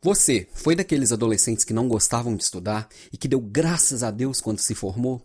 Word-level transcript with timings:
Você 0.00 0.46
foi 0.54 0.76
daqueles 0.76 1.10
adolescentes 1.10 1.64
que 1.64 1.72
não 1.72 1.88
gostavam 1.88 2.36
de 2.36 2.44
estudar 2.44 2.88
e 3.12 3.16
que 3.16 3.26
deu 3.26 3.40
graças 3.40 4.04
a 4.04 4.12
Deus 4.12 4.40
quando 4.40 4.60
se 4.60 4.72
formou? 4.72 5.20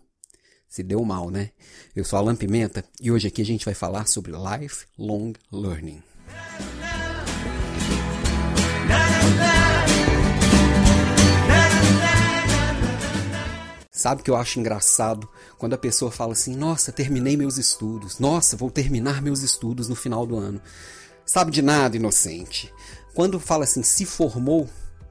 Se 0.68 0.82
deu 0.82 1.04
mal, 1.04 1.30
né? 1.30 1.52
Eu 1.94 2.04
sou 2.04 2.18
Alan 2.18 2.34
Pimenta 2.34 2.84
e 3.00 3.12
hoje 3.12 3.28
aqui 3.28 3.40
a 3.40 3.44
gente 3.44 3.64
vai 3.64 3.72
falar 3.72 4.08
sobre 4.08 4.32
lifelong 4.32 5.32
learning. 5.52 6.02
Sabe 13.92 14.22
o 14.22 14.24
que 14.24 14.30
eu 14.30 14.36
acho 14.36 14.58
engraçado 14.58 15.28
quando 15.56 15.74
a 15.74 15.78
pessoa 15.78 16.10
fala 16.10 16.32
assim: 16.32 16.56
"Nossa, 16.56 16.90
terminei 16.90 17.36
meus 17.36 17.58
estudos. 17.58 18.18
Nossa, 18.18 18.56
vou 18.56 18.72
terminar 18.72 19.22
meus 19.22 19.42
estudos 19.42 19.88
no 19.88 19.94
final 19.94 20.26
do 20.26 20.36
ano". 20.36 20.60
Sabe 21.24 21.52
de 21.52 21.62
nada, 21.62 21.96
inocente. 21.96 22.72
Quando 23.14 23.38
fala 23.38 23.64
assim, 23.64 23.82
se 23.82 24.04
formou, 24.04 24.68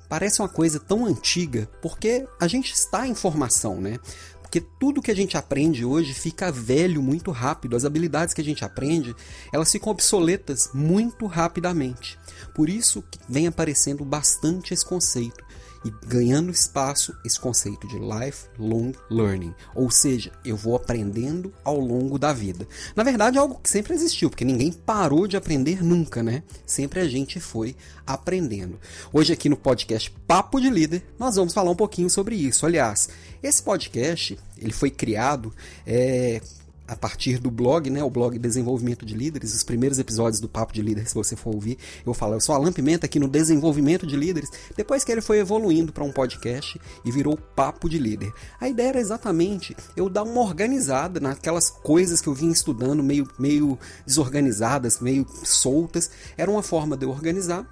parece 0.10 0.42
uma 0.42 0.50
coisa 0.50 0.80
tão 0.80 1.06
antiga, 1.06 1.70
porque 1.82 2.28
a 2.40 2.48
gente 2.48 2.74
está 2.74 3.08
em 3.08 3.16
formação, 3.16 3.80
né? 3.80 3.98
Porque 4.42 4.62
tudo 4.80 5.02
que 5.02 5.10
a 5.10 5.16
gente 5.16 5.36
aprende 5.36 5.84
hoje 5.84 6.14
fica 6.14 6.52
velho 6.52 7.02
muito 7.02 7.32
rápido. 7.32 7.76
As 7.76 7.86
habilidades 7.86 8.36
que 8.36 8.42
a 8.42 8.44
gente 8.44 8.64
aprende, 8.64 9.16
elas 9.52 9.72
ficam 9.72 9.92
obsoletas 9.92 10.70
muito 10.76 11.26
rapidamente. 11.26 12.20
Por 12.54 12.70
isso 12.70 13.02
que 13.02 13.18
vem 13.28 13.48
aparecendo 13.48 14.06
bastante 14.06 14.72
esse 14.72 14.86
conceito 14.86 15.44
e 15.86 15.92
ganhando 16.06 16.52
espaço 16.52 17.16
esse 17.26 17.40
conceito 17.40 17.88
de 17.88 17.98
lifelong 17.98 18.94
learning, 19.10 19.54
ou 19.76 19.92
seja, 19.92 20.32
eu 20.44 20.56
vou 20.56 20.76
aprendendo 20.76 21.54
ao 21.64 21.80
longo 21.80 22.18
da 22.18 22.32
vida. 22.32 22.68
Na 22.96 23.04
verdade, 23.04 23.38
é 23.38 23.42
algo 23.42 23.60
que 23.62 23.70
sempre 23.70 23.94
existiu, 23.94 24.30
porque 24.30 24.46
ninguém 24.46 24.72
parou 24.72 25.28
de 25.28 25.38
aprender 25.38 25.84
nunca, 25.84 26.24
né? 26.24 26.44
Sempre 26.66 27.00
a 27.00 27.08
gente 27.08 27.40
foi 27.40 27.76
aprendendo. 28.06 28.80
Hoje 29.12 29.34
aqui 29.34 29.50
no 29.50 29.58
podcast 29.58 30.12
Papo 30.28 30.60
de 30.60 30.70
Líder, 30.70 31.04
nós 31.20 31.36
vamos 31.36 31.54
falar 31.54 31.72
um 31.72 31.76
pouquinho 31.76 32.10
sobre 32.10 32.36
isso. 32.36 32.66
Aliás, 32.66 33.10
esse 33.42 33.62
podcast 33.62 34.38
ele 34.58 34.74
foi 34.74 34.90
criado 34.90 35.54
é, 35.86 36.42
a 36.88 36.96
partir 36.96 37.40
do 37.40 37.50
blog, 37.50 37.90
né, 37.90 38.04
o 38.04 38.10
blog 38.10 38.38
Desenvolvimento 38.38 39.06
de 39.06 39.16
Líderes, 39.16 39.54
os 39.54 39.64
primeiros 39.64 40.00
episódios 40.00 40.40
do 40.42 40.50
Papo 40.50 40.74
de 40.74 40.82
Líderes, 40.82 41.10
se 41.10 41.16
você 41.16 41.36
for 41.36 41.54
ouvir, 41.56 41.78
eu 42.06 42.14
falo, 42.14 42.34
eu 42.34 42.42
sou 42.42 42.54
Alan 42.54 42.74
Pimenta 42.74 43.06
aqui 43.06 43.20
no 43.20 43.28
Desenvolvimento 43.28 44.06
de 44.06 44.16
Líderes, 44.18 44.50
depois 44.76 45.04
que 45.04 45.12
ele 45.12 45.22
foi 45.22 45.40
evoluindo 45.40 45.94
para 45.94 46.04
um 46.04 46.12
podcast 46.12 46.80
e 47.06 47.12
virou 47.12 47.38
Papo 47.38 47.88
de 47.88 47.98
Líder. 47.98 48.34
A 48.60 48.68
ideia 48.68 48.90
era 48.90 49.00
exatamente 49.00 49.76
eu 49.96 50.10
dar 50.10 50.24
uma 50.24 50.42
organizada 50.42 51.20
naquelas 51.20 51.70
coisas 51.70 52.20
que 52.20 52.28
eu 52.28 52.34
vinha 52.34 52.52
estudando, 52.52 53.02
meio, 53.02 53.28
meio 53.40 53.80
desorganizadas, 54.06 55.00
meio 55.00 55.26
soltas, 55.44 56.12
era 56.38 56.52
uma 56.52 56.64
forma 56.64 56.98
de 56.98 57.06
eu 57.06 57.10
organizar 57.10 57.66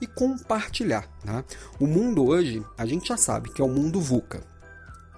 e 0.00 0.06
compartilhar. 0.06 1.08
Tá? 1.24 1.42
O 1.80 1.86
mundo 1.86 2.26
hoje, 2.26 2.62
a 2.76 2.84
gente 2.84 3.08
já 3.08 3.16
sabe 3.16 3.50
que 3.50 3.62
é 3.62 3.64
o 3.64 3.68
mundo 3.68 4.00
VUCA, 4.00 4.42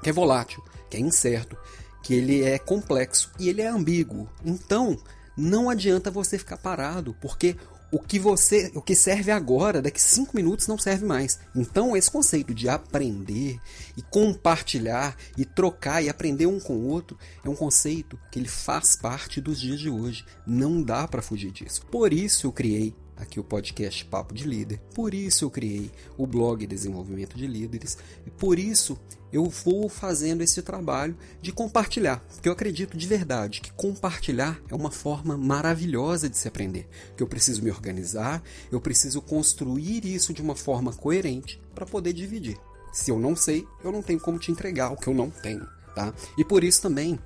que 0.03 0.09
é 0.09 0.13
volátil, 0.13 0.63
que 0.89 0.97
é 0.97 1.01
incerto, 1.01 1.57
que 2.03 2.15
ele 2.15 2.43
é 2.43 2.59
complexo 2.59 3.31
e 3.39 3.49
ele 3.49 3.63
é 3.63 3.69
ambíguo. 3.69 4.29
Então, 4.45 4.99
não 5.37 5.71
adianta 5.71 6.11
você 6.11 6.39
ficar 6.39 6.57
parado, 6.57 7.17
porque 7.21 7.57
o 7.93 7.99
que 7.99 8.19
você, 8.19 8.71
o 8.75 8.81
que 8.81 8.95
serve 8.95 9.31
agora, 9.31 9.83
daqui 9.83 10.01
cinco 10.01 10.37
minutos 10.37 10.69
não 10.69 10.79
serve 10.79 11.05
mais. 11.05 11.41
Então, 11.55 11.97
esse 11.97 12.11
conceito 12.11 12.55
de 12.55 12.69
aprender 12.69 13.61
e 13.97 14.03
compartilhar 14.03 15.17
e 15.37 15.45
trocar 15.45 16.03
e 16.03 16.09
aprender 16.09 16.47
um 16.47 16.61
com 16.61 16.75
o 16.75 16.87
outro 16.87 17.19
é 17.45 17.49
um 17.49 17.57
conceito 17.57 18.19
que 18.31 18.39
ele 18.39 18.49
faz 18.49 18.95
parte 18.95 19.41
dos 19.41 19.61
dias 19.61 19.81
de 19.81 19.91
hoje. 19.91 20.25
Não 20.47 20.81
dá 20.81 21.09
para 21.09 21.23
fugir 21.23 21.51
disso. 21.51 21.85
Por 21.87 22.13
isso 22.13 22.47
eu 22.47 22.53
criei 22.53 22.95
aqui 23.17 23.41
o 23.41 23.45
podcast 23.45 24.05
Papo 24.05 24.33
de 24.33 24.45
Líder. 24.45 24.79
Por 24.95 25.13
isso 25.13 25.45
eu 25.45 25.51
criei 25.51 25.91
o 26.17 26.27
blog 26.27 26.67
Desenvolvimento 26.67 27.37
de 27.37 27.47
Líderes 27.47 27.99
e 28.25 28.31
por 28.31 28.59
isso 28.59 28.99
eu 29.33 29.45
vou 29.45 29.89
fazendo 29.89 30.43
esse 30.43 30.63
trabalho 30.63 31.17
de 31.41 31.53
compartilhar, 31.53 32.21
porque 32.35 32.49
eu 32.49 32.53
acredito 32.53 32.97
de 32.97 33.07
verdade 33.07 33.61
que 33.61 33.73
compartilhar 33.73 34.61
é 34.69 34.75
uma 34.75 34.91
forma 34.91 35.37
maravilhosa 35.37 36.29
de 36.29 36.37
se 36.37 36.49
aprender, 36.49 36.89
que 37.17 37.23
eu 37.23 37.27
preciso 37.27 37.63
me 37.63 37.71
organizar, 37.71 38.43
eu 38.71 38.81
preciso 38.81 39.23
construir 39.23 40.05
isso 40.05 40.33
de 40.33 40.43
uma 40.43 40.57
forma 40.57 40.93
coerente 40.93 41.61
para 41.75 41.87
poder 41.87 42.13
dividir. 42.13 42.59
Se 42.93 43.11
eu 43.11 43.19
não 43.19 43.37
sei, 43.37 43.67
eu 43.85 43.93
não 43.93 44.03
tenho 44.03 44.21
como 44.21 44.39
te 44.39 44.51
entregar 44.51 44.91
o 44.91 44.97
que 44.97 45.07
eu 45.07 45.15
não 45.15 45.31
tenho, 45.31 45.67
tá? 45.95 46.13
E 46.37 46.45
por 46.45 46.65
isso 46.65 46.83
também 46.83 47.19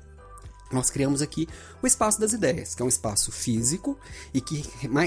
nós 0.74 0.90
criamos 0.90 1.22
aqui 1.22 1.48
o 1.82 1.86
Espaço 1.86 2.20
das 2.20 2.32
Ideias, 2.32 2.74
que 2.74 2.82
é 2.82 2.84
um 2.84 2.88
espaço 2.88 3.32
físico 3.32 3.98
e 4.32 4.40
que 4.40 4.64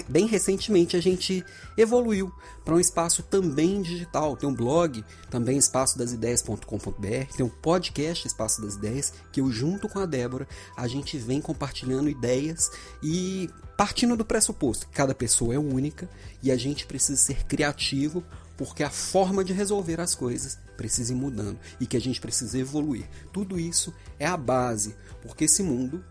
bem 0.07 0.25
recentemente 0.25 0.95
a 0.95 1.01
gente 1.01 1.45
evoluiu 1.77 2.31
para 2.63 2.73
um 2.75 2.79
espaço 2.79 3.23
também 3.23 3.81
digital. 3.81 4.35
Tem 4.35 4.47
um 4.47 4.53
blog, 4.53 5.03
também 5.29 5.57
espaçodasideias.com.br, 5.57 7.35
tem 7.35 7.45
um 7.45 7.49
podcast 7.49 8.27
Espaço 8.27 8.61
das 8.61 8.75
Ideias, 8.75 9.13
que 9.31 9.41
eu 9.41 9.51
junto 9.51 9.87
com 9.87 9.99
a 9.99 10.05
Débora, 10.05 10.47
a 10.75 10.87
gente 10.87 11.17
vem 11.17 11.41
compartilhando 11.41 12.09
ideias 12.09 12.71
e 13.03 13.49
partindo 13.77 14.17
do 14.17 14.25
pressuposto 14.25 14.87
que 14.87 14.93
cada 14.93 15.13
pessoa 15.13 15.53
é 15.53 15.59
única 15.59 16.09
e 16.41 16.51
a 16.51 16.57
gente 16.57 16.85
precisa 16.85 17.19
ser 17.19 17.45
criativo 17.45 18.23
porque 18.57 18.83
a 18.83 18.89
forma 18.89 19.43
de 19.43 19.53
resolver 19.53 20.01
as 20.01 20.15
coisas 20.15 20.57
precisa 20.75 21.13
ir 21.13 21.15
mudando 21.15 21.59
e 21.79 21.85
que 21.85 21.95
a 21.95 22.01
gente 22.01 22.19
precisa 22.19 22.57
evoluir. 22.57 23.07
Tudo 23.31 23.59
isso 23.59 23.93
é 24.19 24.25
a 24.25 24.35
base, 24.35 24.95
porque 25.21 25.45
esse 25.45 25.61
mundo 25.61 26.03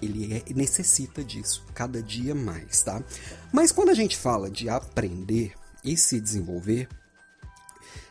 ele 0.00 0.34
é, 0.34 0.52
necessita 0.52 1.22
disso 1.22 1.64
cada 1.72 2.02
dia 2.02 2.34
mais, 2.34 2.82
tá? 2.82 3.02
Mas 3.52 3.70
quando 3.70 3.90
a 3.90 3.94
gente 3.94 4.16
fala 4.16 4.50
de 4.50 4.68
aprender 4.68 5.52
e 5.84 5.96
se 5.96 6.20
desenvolver, 6.20 6.88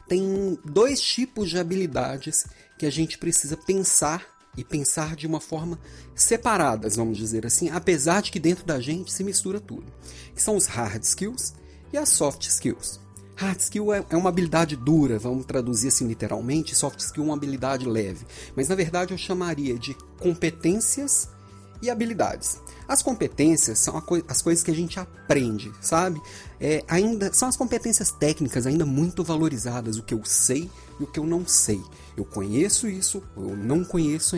tem 0.07 0.57
dois 0.65 1.01
tipos 1.01 1.49
de 1.49 1.59
habilidades 1.59 2.45
que 2.77 2.85
a 2.85 2.89
gente 2.89 3.17
precisa 3.17 3.57
pensar 3.57 4.25
e 4.57 4.63
pensar 4.63 5.15
de 5.15 5.25
uma 5.25 5.39
forma 5.39 5.79
separadas, 6.15 6.95
vamos 6.95 7.17
dizer 7.17 7.45
assim, 7.45 7.69
apesar 7.69 8.21
de 8.21 8.31
que 8.31 8.39
dentro 8.39 8.65
da 8.65 8.79
gente 8.79 9.11
se 9.11 9.23
mistura 9.23 9.59
tudo, 9.59 9.91
que 10.35 10.41
são 10.41 10.57
os 10.57 10.65
hard 10.65 11.03
skills 11.03 11.53
e 11.93 11.97
as 11.97 12.09
soft 12.09 12.45
skills. 12.47 12.99
Hard 13.41 13.59
skill 13.59 13.91
é, 13.91 14.05
é 14.07 14.15
uma 14.15 14.29
habilidade 14.29 14.75
dura, 14.75 15.17
vamos 15.17 15.47
traduzir 15.47 15.87
assim 15.87 16.07
literalmente, 16.07 16.75
soft 16.75 16.99
skill 16.99 17.23
é 17.23 17.25
uma 17.25 17.33
habilidade 17.33 17.89
leve. 17.89 18.23
Mas 18.55 18.69
na 18.69 18.75
verdade 18.75 19.15
eu 19.15 19.17
chamaria 19.17 19.79
de 19.79 19.95
competências 20.19 21.27
e 21.81 21.89
habilidades. 21.89 22.59
As 22.87 23.01
competências 23.01 23.79
são 23.79 23.97
as 24.27 24.41
coisas 24.43 24.63
que 24.63 24.69
a 24.69 24.75
gente 24.75 24.99
aprende, 24.99 25.71
sabe? 25.81 26.21
É, 26.59 26.83
ainda 26.87 27.33
são 27.33 27.47
as 27.47 27.57
competências 27.57 28.11
técnicas 28.11 28.67
ainda 28.67 28.85
muito 28.85 29.23
valorizadas, 29.23 29.97
o 29.97 30.03
que 30.03 30.13
eu 30.13 30.23
sei 30.23 30.69
e 30.99 31.03
o 31.03 31.07
que 31.07 31.19
eu 31.19 31.25
não 31.25 31.43
sei. 31.47 31.81
Eu 32.15 32.25
conheço 32.25 32.87
isso, 32.87 33.23
eu 33.35 33.57
não 33.57 33.83
conheço 33.83 34.35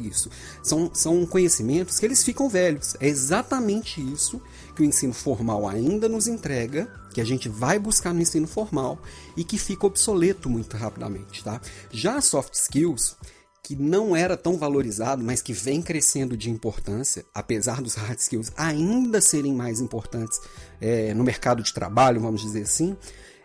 isso. 0.00 0.28
São, 0.64 0.90
são 0.92 1.24
conhecimentos 1.26 2.00
que 2.00 2.06
eles 2.06 2.24
ficam 2.24 2.48
velhos. 2.48 2.96
É 2.98 3.06
exatamente 3.06 4.00
isso 4.00 4.42
que 4.76 4.82
o 4.82 4.84
ensino 4.84 5.14
formal 5.14 5.66
ainda 5.66 6.08
nos 6.08 6.28
entrega, 6.28 6.88
que 7.12 7.20
a 7.20 7.24
gente 7.24 7.48
vai 7.48 7.78
buscar 7.78 8.12
no 8.12 8.20
ensino 8.20 8.46
formal 8.46 8.98
e 9.36 9.42
que 9.42 9.58
fica 9.58 9.86
obsoleto 9.86 10.50
muito 10.50 10.76
rapidamente, 10.76 11.42
tá? 11.42 11.60
Já 11.90 12.20
soft 12.20 12.54
skills, 12.54 13.16
que 13.62 13.74
não 13.74 14.14
era 14.14 14.36
tão 14.36 14.58
valorizado, 14.58 15.24
mas 15.24 15.42
que 15.42 15.52
vem 15.52 15.82
crescendo 15.82 16.36
de 16.36 16.50
importância, 16.50 17.24
apesar 17.34 17.82
dos 17.82 17.94
hard 17.94 18.18
skills 18.18 18.52
ainda 18.56 19.20
serem 19.20 19.52
mais 19.52 19.80
importantes 19.80 20.38
é, 20.80 21.12
no 21.14 21.24
mercado 21.24 21.62
de 21.62 21.72
trabalho, 21.72 22.20
vamos 22.20 22.42
dizer 22.42 22.62
assim. 22.62 22.96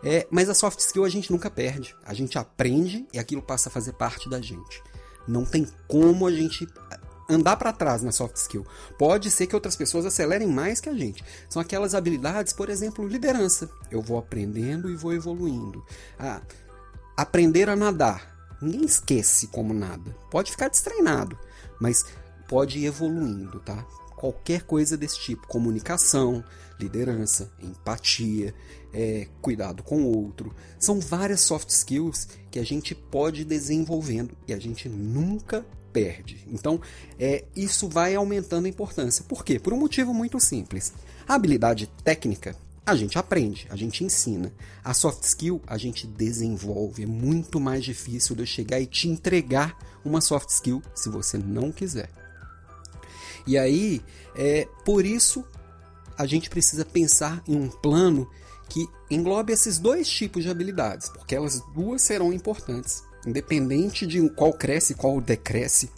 É, 0.03 0.27
mas 0.29 0.49
a 0.49 0.53
soft 0.53 0.79
skill 0.79 1.05
a 1.05 1.09
gente 1.09 1.31
nunca 1.31 1.49
perde. 1.49 1.95
A 2.05 2.13
gente 2.13 2.37
aprende 2.37 3.07
e 3.13 3.17
aquilo 3.17 3.41
passa 3.41 3.69
a 3.69 3.71
fazer 3.71 3.93
parte 3.93 4.29
da 4.29 4.41
gente. 4.41 4.83
Não 5.27 5.45
tem 5.45 5.67
como 5.87 6.27
a 6.27 6.31
gente 6.31 6.67
andar 7.31 7.55
para 7.57 7.73
trás 7.73 8.01
na 8.01 8.11
soft 8.11 8.35
skill. 8.35 8.65
Pode 8.97 9.31
ser 9.31 9.47
que 9.47 9.55
outras 9.55 9.75
pessoas 9.75 10.05
acelerem 10.05 10.47
mais 10.47 10.79
que 10.79 10.89
a 10.89 10.93
gente. 10.93 11.23
São 11.49 11.61
aquelas 11.61 11.95
habilidades, 11.95 12.53
por 12.53 12.69
exemplo, 12.69 13.07
liderança. 13.07 13.69
Eu 13.89 14.01
vou 14.01 14.17
aprendendo 14.17 14.89
e 14.89 14.95
vou 14.95 15.13
evoluindo. 15.13 15.83
Ah, 16.19 16.41
aprender 17.17 17.69
a 17.69 17.75
nadar 17.75 18.31
Ninguém 18.61 18.85
esquece 18.85 19.47
como 19.47 19.73
nada. 19.73 20.15
Pode 20.29 20.51
ficar 20.51 20.69
destreinado, 20.69 21.37
mas 21.79 22.05
pode 22.47 22.77
ir 22.77 22.85
evoluindo, 22.85 23.59
tá? 23.59 23.83
Qualquer 24.15 24.61
coisa 24.61 24.95
desse 24.95 25.19
tipo, 25.19 25.47
comunicação, 25.47 26.43
liderança, 26.79 27.51
empatia, 27.59 28.53
é, 28.93 29.27
cuidado 29.41 29.81
com 29.81 30.03
o 30.03 30.15
outro, 30.15 30.53
são 30.77 30.99
várias 30.99 31.41
soft 31.41 31.69
skills 31.69 32.27
que 32.51 32.59
a 32.59 32.63
gente 32.63 32.93
pode 32.93 33.41
ir 33.41 33.45
desenvolvendo 33.45 34.37
e 34.47 34.53
a 34.53 34.59
gente 34.59 34.87
nunca 34.87 35.65
perde. 35.91 36.45
Então, 36.47 36.79
é, 37.19 37.45
isso 37.55 37.87
vai 37.87 38.15
aumentando 38.15 38.65
a 38.65 38.69
importância. 38.69 39.23
Por 39.27 39.43
quê? 39.43 39.59
Por 39.59 39.73
um 39.73 39.77
motivo 39.77 40.13
muito 40.13 40.39
simples. 40.39 40.93
A 41.27 41.35
habilidade 41.35 41.87
técnica 42.03 42.55
a 42.85 42.95
gente 42.95 43.17
aprende, 43.17 43.67
a 43.69 43.75
gente 43.75 44.03
ensina. 44.03 44.51
A 44.83 44.93
soft 44.93 45.23
skill 45.23 45.61
a 45.67 45.77
gente 45.77 46.07
desenvolve. 46.07 47.03
É 47.03 47.05
muito 47.05 47.59
mais 47.59 47.83
difícil 47.83 48.35
de 48.35 48.41
eu 48.41 48.47
chegar 48.47 48.79
e 48.79 48.87
te 48.87 49.07
entregar 49.07 49.77
uma 50.03 50.19
soft 50.19 50.49
skill 50.49 50.81
se 50.95 51.09
você 51.09 51.37
não 51.37 51.71
quiser. 51.71 52.09
E 53.45 53.57
aí, 53.57 54.01
é 54.35 54.67
por 54.85 55.05
isso 55.05 55.45
a 56.17 56.25
gente 56.25 56.49
precisa 56.49 56.85
pensar 56.85 57.41
em 57.47 57.55
um 57.55 57.67
plano 57.69 58.29
que 58.69 58.87
englobe 59.09 59.51
esses 59.51 59.79
dois 59.79 60.07
tipos 60.07 60.43
de 60.43 60.49
habilidades, 60.49 61.09
porque 61.09 61.35
elas 61.35 61.61
duas 61.73 62.01
serão 62.01 62.31
importantes, 62.31 63.03
independente 63.25 64.05
de 64.05 64.29
qual 64.29 64.53
cresce 64.53 64.95
qual 64.95 65.19
decresce 65.19 65.89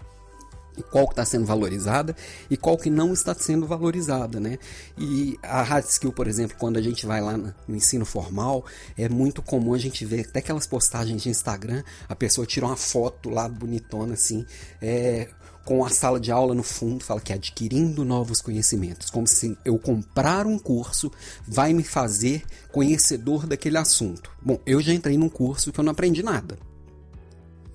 qual 0.81 1.05
que 1.05 1.13
está 1.13 1.25
sendo 1.25 1.45
valorizada 1.45 2.15
e 2.49 2.57
qual 2.57 2.77
que 2.77 2.89
não 2.89 3.13
está 3.13 3.35
sendo 3.35 3.67
valorizada, 3.67 4.39
né? 4.39 4.57
E 4.97 5.37
a 5.43 5.61
hard 5.61 5.85
skill, 5.85 6.11
por 6.11 6.27
exemplo, 6.27 6.57
quando 6.57 6.77
a 6.77 6.81
gente 6.81 7.05
vai 7.05 7.21
lá 7.21 7.37
no 7.37 7.75
ensino 7.75 8.05
formal, 8.05 8.65
é 8.97 9.07
muito 9.07 9.41
comum 9.41 9.73
a 9.73 9.77
gente 9.77 10.05
ver 10.05 10.21
até 10.21 10.39
aquelas 10.39 10.65
postagens 10.65 11.21
de 11.21 11.29
Instagram, 11.29 11.83
a 12.07 12.15
pessoa 12.15 12.47
tira 12.47 12.65
uma 12.65 12.75
foto 12.75 13.29
lá 13.29 13.47
bonitona 13.47 14.13
assim, 14.13 14.45
é, 14.81 15.27
com 15.65 15.85
a 15.85 15.89
sala 15.89 16.19
de 16.19 16.31
aula 16.31 16.53
no 16.55 16.63
fundo, 16.63 17.03
fala 17.03 17.21
que 17.21 17.31
é 17.31 17.35
adquirindo 17.35 18.03
novos 18.03 18.41
conhecimentos, 18.41 19.09
como 19.09 19.27
se 19.27 19.57
eu 19.63 19.77
comprar 19.77 20.45
um 20.45 20.57
curso 20.57 21.11
vai 21.47 21.73
me 21.73 21.83
fazer 21.83 22.43
conhecedor 22.71 23.45
daquele 23.45 23.77
assunto. 23.77 24.31
Bom, 24.41 24.59
eu 24.65 24.81
já 24.81 24.93
entrei 24.93 25.17
num 25.17 25.29
curso 25.29 25.71
que 25.71 25.79
eu 25.79 25.83
não 25.83 25.91
aprendi 25.91 26.23
nada 26.23 26.57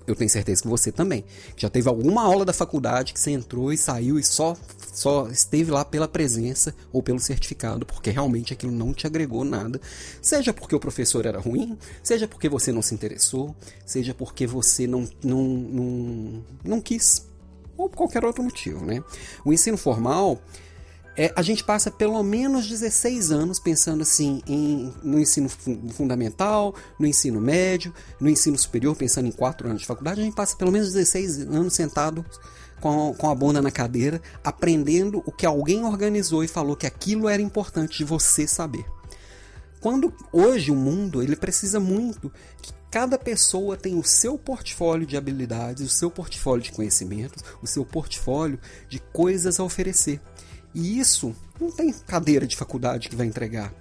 eu 0.09 0.17
tenho 0.17 0.31
certeza 0.31 0.63
que 0.63 0.69
você 0.69 0.91
também. 0.91 1.23
Já 1.57 1.69
teve 1.69 1.89
alguma 1.89 2.23
aula 2.23 2.45
da 2.45 2.53
faculdade 2.53 3.13
que 3.13 3.21
você 3.21 3.31
entrou 3.31 3.71
e 3.73 3.77
saiu 3.77 4.19
e 4.19 4.25
só, 4.25 4.57
só 4.93 5.29
esteve 5.29 5.71
lá 5.71 5.85
pela 5.85 6.09
presença 6.09 6.75
ou 6.91 7.03
pelo 7.03 7.21
certificado, 7.21 7.85
porque 7.85 8.11
realmente 8.11 8.53
aquilo 8.53 8.73
não 8.73 8.95
te 8.95 9.07
agregou 9.07 9.45
nada. 9.45 9.79
Seja 10.23 10.53
porque 10.53 10.75
o 10.75 10.81
professor 10.81 11.27
era 11.27 11.39
ruim, 11.39 11.77
seja 12.03 12.27
porque 12.27 12.49
você 12.49 12.73
não 12.73 12.81
se 12.81 12.95
interessou, 12.95 13.55
seja 13.85 14.15
porque 14.15 14.47
você 14.47 14.87
não, 14.87 15.07
não, 15.23 15.43
não, 15.45 16.45
não 16.65 16.81
quis, 16.81 17.27
ou 17.77 17.91
qualquer 17.91 18.25
outro 18.25 18.43
motivo. 18.43 18.85
Né? 18.85 19.05
O 19.45 19.53
ensino 19.53 19.77
formal 19.77 20.41
é, 21.19 21.33
a 21.35 21.43
gente 21.43 21.65
passa 21.65 21.91
pelo 21.91 22.23
menos 22.23 22.69
16 22.69 23.33
anos 23.33 23.59
pensando 23.59 24.03
assim 24.03 24.41
em, 24.47 24.95
no 25.03 25.19
ensino 25.19 25.49
fundamental, 25.49 26.73
no 26.97 27.09
ensino 27.09 27.41
médio, 27.41 27.93
no 28.21 28.31
ensino 28.31 28.57
superior, 28.57 28.95
pensando 28.95 29.27
em 29.27 29.33
4 29.33 29.67
anos 29.67 29.81
de 29.81 29.87
faculdade, 29.87 30.21
a 30.21 30.25
gente 30.25 30.37
passa 30.37 30.55
pelo 30.55 30.71
menos 30.71 30.93
16 30.93 31.41
anos 31.41 31.75
sentado 31.75 32.25
com, 32.81 33.13
com 33.15 33.29
a 33.29 33.35
bunda 33.35 33.61
na 33.61 33.73
cadeira, 33.73 34.23
aprendendo 34.45 35.21
o 35.27 35.33
que 35.33 35.45
alguém 35.45 35.85
organizou 35.85 36.45
e 36.45 36.49
falou 36.49 36.77
que 36.77 36.87
aquilo 36.87 37.29
era 37.29 37.43
importante 37.43 37.99
de 37.99 38.05
você 38.05 38.47
saber. 38.47 38.87
Quando 39.81 40.15
hoje 40.33 40.71
o 40.71 40.77
mundo 40.77 41.21
ele 41.21 41.35
precisa 41.35 41.81
muito 41.81 42.33
que 42.63 42.73
cada 42.93 43.19
pessoa 43.19 43.77
tenha 43.77 43.99
o 43.99 44.05
seu 44.05 44.39
portfólio 44.39 45.05
de 45.05 45.17
habilidades, 45.17 45.85
o 45.85 45.89
seu 45.89 46.13
portfólio 46.13 46.63
de 46.63 46.71
conhecimentos, 46.71 47.43
o 47.61 47.67
seu 47.67 47.85
portfólio 47.85 48.61
de 48.89 49.01
coisas 49.01 49.59
a 49.59 49.65
oferecer. 49.65 50.21
E 50.75 50.99
isso 50.99 51.35
não 51.61 51.71
tem 51.71 51.93
cadeira 51.93 52.47
de 52.47 52.57
faculdade 52.57 53.09
que 53.09 53.17
vai 53.17 53.27
entregar. 53.27 53.73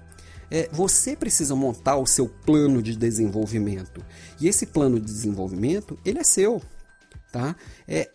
É, 0.49 0.69
você 0.71 1.15
precisa 1.15 1.55
montar 1.55 1.97
o 1.97 2.05
seu 2.05 2.27
plano 2.27 2.81
de 2.81 2.95
desenvolvimento. 2.95 4.03
E 4.39 4.47
esse 4.47 4.65
plano 4.65 4.99
de 4.99 5.05
desenvolvimento, 5.05 5.99
ele 6.05 6.19
é 6.19 6.23
seu. 6.23 6.61
Tá? 7.31 7.55
É, 7.87 8.09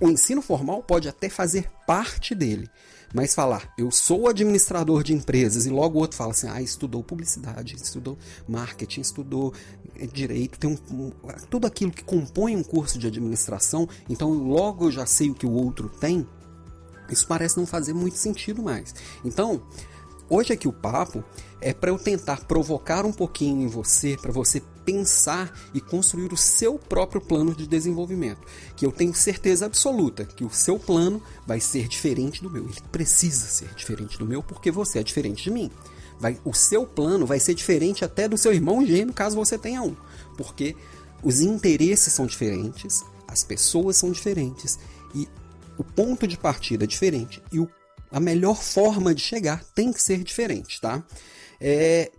o 0.00 0.08
ensino 0.08 0.42
formal 0.42 0.82
pode 0.82 1.08
até 1.08 1.28
fazer 1.28 1.70
parte 1.86 2.34
dele, 2.34 2.68
mas 3.12 3.34
falar, 3.34 3.72
eu 3.78 3.90
sou 3.92 4.28
administrador 4.28 5.04
de 5.04 5.12
empresas, 5.12 5.66
e 5.66 5.70
logo 5.70 5.98
o 5.98 6.00
outro 6.00 6.16
fala 6.16 6.32
assim, 6.32 6.48
ah, 6.48 6.60
estudou 6.60 7.02
publicidade, 7.02 7.76
estudou 7.76 8.18
marketing, 8.48 9.02
estudou 9.02 9.54
é, 9.96 10.06
direito, 10.06 10.58
tem 10.58 10.70
um, 10.70 10.94
um, 10.94 11.12
tudo 11.48 11.66
aquilo 11.66 11.92
que 11.92 12.02
compõe 12.02 12.56
um 12.56 12.64
curso 12.64 12.98
de 12.98 13.06
administração, 13.06 13.88
então 14.08 14.32
logo 14.32 14.86
eu 14.86 14.90
já 14.90 15.06
sei 15.06 15.30
o 15.30 15.34
que 15.34 15.46
o 15.46 15.52
outro 15.52 15.88
tem, 15.88 16.26
isso 17.08 17.26
parece 17.26 17.56
não 17.56 17.66
fazer 17.66 17.92
muito 17.92 18.16
sentido 18.16 18.62
mais. 18.62 18.94
Então, 19.24 19.62
hoje 20.28 20.52
aqui 20.52 20.66
o 20.66 20.72
papo 20.72 21.24
é 21.60 21.72
para 21.72 21.90
eu 21.90 21.98
tentar 21.98 22.44
provocar 22.44 23.06
um 23.06 23.12
pouquinho 23.12 23.62
em 23.62 23.66
você, 23.66 24.16
para 24.20 24.32
você 24.32 24.62
pensar 24.84 25.52
e 25.72 25.80
construir 25.80 26.32
o 26.32 26.36
seu 26.36 26.78
próprio 26.78 27.20
plano 27.20 27.54
de 27.54 27.66
desenvolvimento. 27.66 28.42
Que 28.76 28.84
eu 28.84 28.92
tenho 28.92 29.14
certeza 29.14 29.66
absoluta 29.66 30.24
que 30.24 30.44
o 30.44 30.50
seu 30.50 30.78
plano 30.78 31.22
vai 31.46 31.60
ser 31.60 31.88
diferente 31.88 32.42
do 32.42 32.50
meu. 32.50 32.64
Ele 32.64 32.80
precisa 32.92 33.46
ser 33.46 33.68
diferente 33.74 34.18
do 34.18 34.26
meu 34.26 34.42
porque 34.42 34.70
você 34.70 34.98
é 34.98 35.02
diferente 35.02 35.44
de 35.44 35.50
mim. 35.50 35.70
Vai, 36.18 36.38
o 36.44 36.52
seu 36.52 36.86
plano 36.86 37.26
vai 37.26 37.40
ser 37.40 37.54
diferente 37.54 38.04
até 38.04 38.28
do 38.28 38.38
seu 38.38 38.52
irmão 38.52 38.84
gêmeo, 38.86 39.14
caso 39.14 39.36
você 39.36 39.58
tenha 39.58 39.82
um. 39.82 39.96
Porque 40.36 40.76
os 41.22 41.40
interesses 41.40 42.12
são 42.12 42.26
diferentes, 42.26 43.02
as 43.26 43.42
pessoas 43.42 43.96
são 43.96 44.12
diferentes 44.12 44.78
o 45.78 45.84
ponto 45.84 46.26
de 46.26 46.36
partida 46.36 46.84
é 46.84 46.86
diferente 46.86 47.42
e 47.52 47.58
o, 47.60 47.68
a 48.10 48.20
melhor 48.20 48.62
forma 48.62 49.14
de 49.14 49.20
chegar 49.20 49.64
tem 49.74 49.92
que 49.92 50.02
ser 50.02 50.22
diferente, 50.22 50.80
tá? 50.80 51.04
É, 51.60 52.10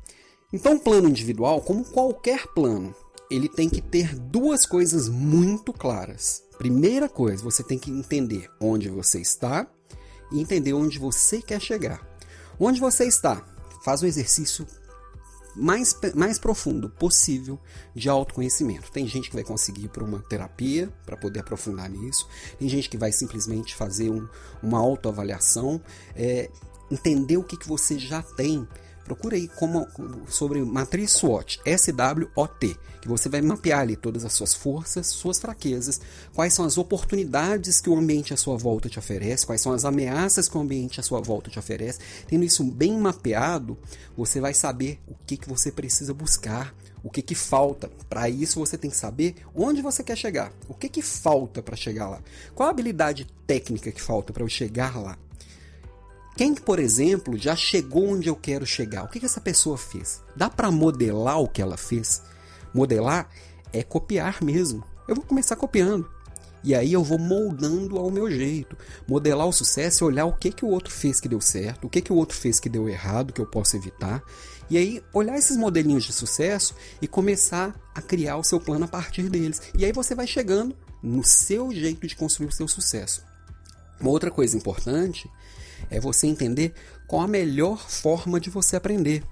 então, 0.51 0.79
plano 0.79 1.09
individual, 1.09 1.61
como 1.61 1.83
qualquer 1.83 2.47
plano, 2.47 2.95
ele 3.29 3.49
tem 3.49 3.69
que 3.69 3.81
ter 3.81 4.15
duas 4.15 4.65
coisas 4.65 5.09
muito 5.09 5.73
claras. 5.73 6.43
Primeira 6.57 7.09
coisa, 7.09 7.43
você 7.43 7.63
tem 7.63 7.77
que 7.77 7.91
entender 7.91 8.49
onde 8.59 8.89
você 8.89 9.19
está 9.19 9.67
e 10.31 10.39
entender 10.39 10.73
onde 10.73 10.97
você 10.97 11.41
quer 11.41 11.59
chegar. 11.59 12.07
Onde 12.59 12.79
você 12.79 13.05
está? 13.05 13.45
Faz 13.83 14.01
um 14.01 14.07
exercício 14.07 14.65
mais, 15.55 15.97
mais 16.13 16.37
profundo 16.37 16.89
possível 16.89 17.59
de 17.93 18.09
autoconhecimento. 18.09 18.91
Tem 18.91 19.07
gente 19.07 19.29
que 19.29 19.35
vai 19.35 19.43
conseguir 19.43 19.85
ir 19.85 19.89
para 19.89 20.03
uma 20.03 20.19
terapia 20.19 20.91
para 21.05 21.15
poder 21.15 21.39
aprofundar 21.39 21.89
nisso, 21.89 22.27
tem 22.59 22.67
gente 22.67 22.89
que 22.89 22.97
vai 22.97 23.11
simplesmente 23.11 23.75
fazer 23.75 24.09
um, 24.09 24.27
uma 24.61 24.79
autoavaliação, 24.79 25.81
é, 26.15 26.49
entender 26.91 27.37
o 27.37 27.43
que, 27.43 27.57
que 27.57 27.67
você 27.67 27.97
já 27.97 28.21
tem 28.21 28.67
Procura 29.05 29.35
aí 29.35 29.47
como, 29.47 29.87
sobre 30.27 30.63
matriz 30.63 31.11
SWOT, 31.11 31.61
S-W-O-T, 31.63 32.75
que 32.99 33.07
você 33.07 33.29
vai 33.29 33.39
mapear 33.39 33.81
ali 33.81 33.95
todas 33.95 34.25
as 34.25 34.33
suas 34.33 34.55
forças, 34.55 35.05
suas 35.05 35.37
fraquezas, 35.37 36.01
quais 36.33 36.55
são 36.55 36.65
as 36.65 36.75
oportunidades 36.75 37.79
que 37.79 37.89
o 37.89 37.95
ambiente 37.95 38.33
à 38.33 38.37
sua 38.37 38.57
volta 38.57 38.89
te 38.89 38.97
oferece, 38.97 39.45
quais 39.45 39.61
são 39.61 39.73
as 39.73 39.85
ameaças 39.85 40.49
que 40.49 40.57
o 40.57 40.61
ambiente 40.61 40.99
à 40.99 41.03
sua 41.03 41.21
volta 41.21 41.51
te 41.51 41.59
oferece. 41.59 41.99
Tendo 42.27 42.43
isso 42.43 42.63
bem 42.63 42.97
mapeado, 42.97 43.77
você 44.17 44.41
vai 44.41 44.55
saber 44.55 44.99
o 45.07 45.13
que, 45.13 45.37
que 45.37 45.47
você 45.47 45.71
precisa 45.71 46.11
buscar, 46.11 46.73
o 47.03 47.09
que, 47.11 47.21
que 47.21 47.35
falta. 47.35 47.87
Para 48.09 48.27
isso, 48.27 48.59
você 48.59 48.75
tem 48.75 48.89
que 48.89 48.97
saber 48.97 49.35
onde 49.53 49.83
você 49.83 50.03
quer 50.03 50.17
chegar, 50.17 50.51
o 50.67 50.73
que, 50.73 50.89
que 50.89 51.03
falta 51.03 51.61
para 51.61 51.75
chegar 51.75 52.09
lá, 52.09 52.19
qual 52.55 52.67
a 52.67 52.71
habilidade 52.71 53.27
técnica 53.45 53.91
que 53.91 54.01
falta 54.01 54.33
para 54.33 54.43
eu 54.43 54.49
chegar 54.49 54.99
lá. 54.99 55.15
Quem, 56.35 56.53
por 56.53 56.79
exemplo, 56.79 57.37
já 57.37 57.55
chegou 57.55 58.09
onde 58.09 58.27
eu 58.27 58.35
quero 58.35 58.65
chegar? 58.65 59.03
O 59.03 59.07
que, 59.07 59.21
que 59.21 59.25
essa 59.25 59.39
pessoa 59.39 59.77
fez? 59.77 60.21
Dá 60.35 60.49
para 60.49 60.69
modelar 60.69 61.39
o 61.39 61.47
que 61.47 61.61
ela 61.61 61.77
fez? 61.77 62.21
Modelar 62.73 63.29
é 63.71 63.81
copiar 63.81 64.43
mesmo. 64.43 64.83
Eu 65.07 65.15
vou 65.15 65.23
começar 65.23 65.55
copiando. 65.55 66.09
E 66.61 66.75
aí 66.75 66.91
eu 66.91 67.03
vou 67.03 67.17
moldando 67.17 67.97
ao 67.97 68.11
meu 68.11 68.29
jeito. 68.29 68.75
Modelar 69.07 69.47
o 69.47 69.53
sucesso 69.53 70.03
é 70.03 70.07
olhar 70.07 70.25
o 70.25 70.33
que, 70.33 70.51
que 70.51 70.65
o 70.65 70.67
outro 70.67 70.91
fez 70.91 71.21
que 71.21 71.29
deu 71.29 71.39
certo, 71.39 71.85
o 71.85 71.89
que, 71.89 72.01
que 72.01 72.11
o 72.11 72.15
outro 72.15 72.35
fez 72.35 72.59
que 72.59 72.67
deu 72.67 72.89
errado, 72.89 73.31
que 73.31 73.39
eu 73.39 73.45
posso 73.45 73.77
evitar. 73.77 74.21
E 74.69 74.77
aí 74.77 75.01
olhar 75.13 75.37
esses 75.37 75.55
modelinhos 75.55 76.03
de 76.03 76.11
sucesso 76.11 76.75
e 77.01 77.07
começar 77.07 77.79
a 77.93 78.01
criar 78.01 78.35
o 78.37 78.43
seu 78.43 78.59
plano 78.59 78.83
a 78.83 78.87
partir 78.89 79.29
deles. 79.29 79.61
E 79.77 79.85
aí 79.85 79.93
você 79.93 80.13
vai 80.13 80.27
chegando 80.27 80.75
no 81.01 81.23
seu 81.23 81.71
jeito 81.71 82.05
de 82.07 82.15
construir 82.15 82.47
o 82.47 82.51
seu 82.51 82.67
sucesso. 82.67 83.23
Uma 84.01 84.09
outra 84.09 84.31
coisa 84.31 84.57
importante 84.57 85.29
é 85.89 85.99
você 85.99 86.27
entender 86.27 86.73
qual 87.07 87.21
a 87.21 87.27
melhor 87.27 87.89
forma 87.89 88.39
de 88.39 88.49
você 88.49 88.75
aprender. 88.75 89.23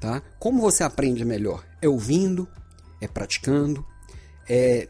Tá? 0.00 0.22
Como 0.38 0.60
você 0.60 0.82
aprende 0.82 1.24
melhor? 1.24 1.64
É 1.80 1.88
ouvindo, 1.88 2.46
é 3.00 3.08
praticando, 3.08 3.84
é 4.48 4.88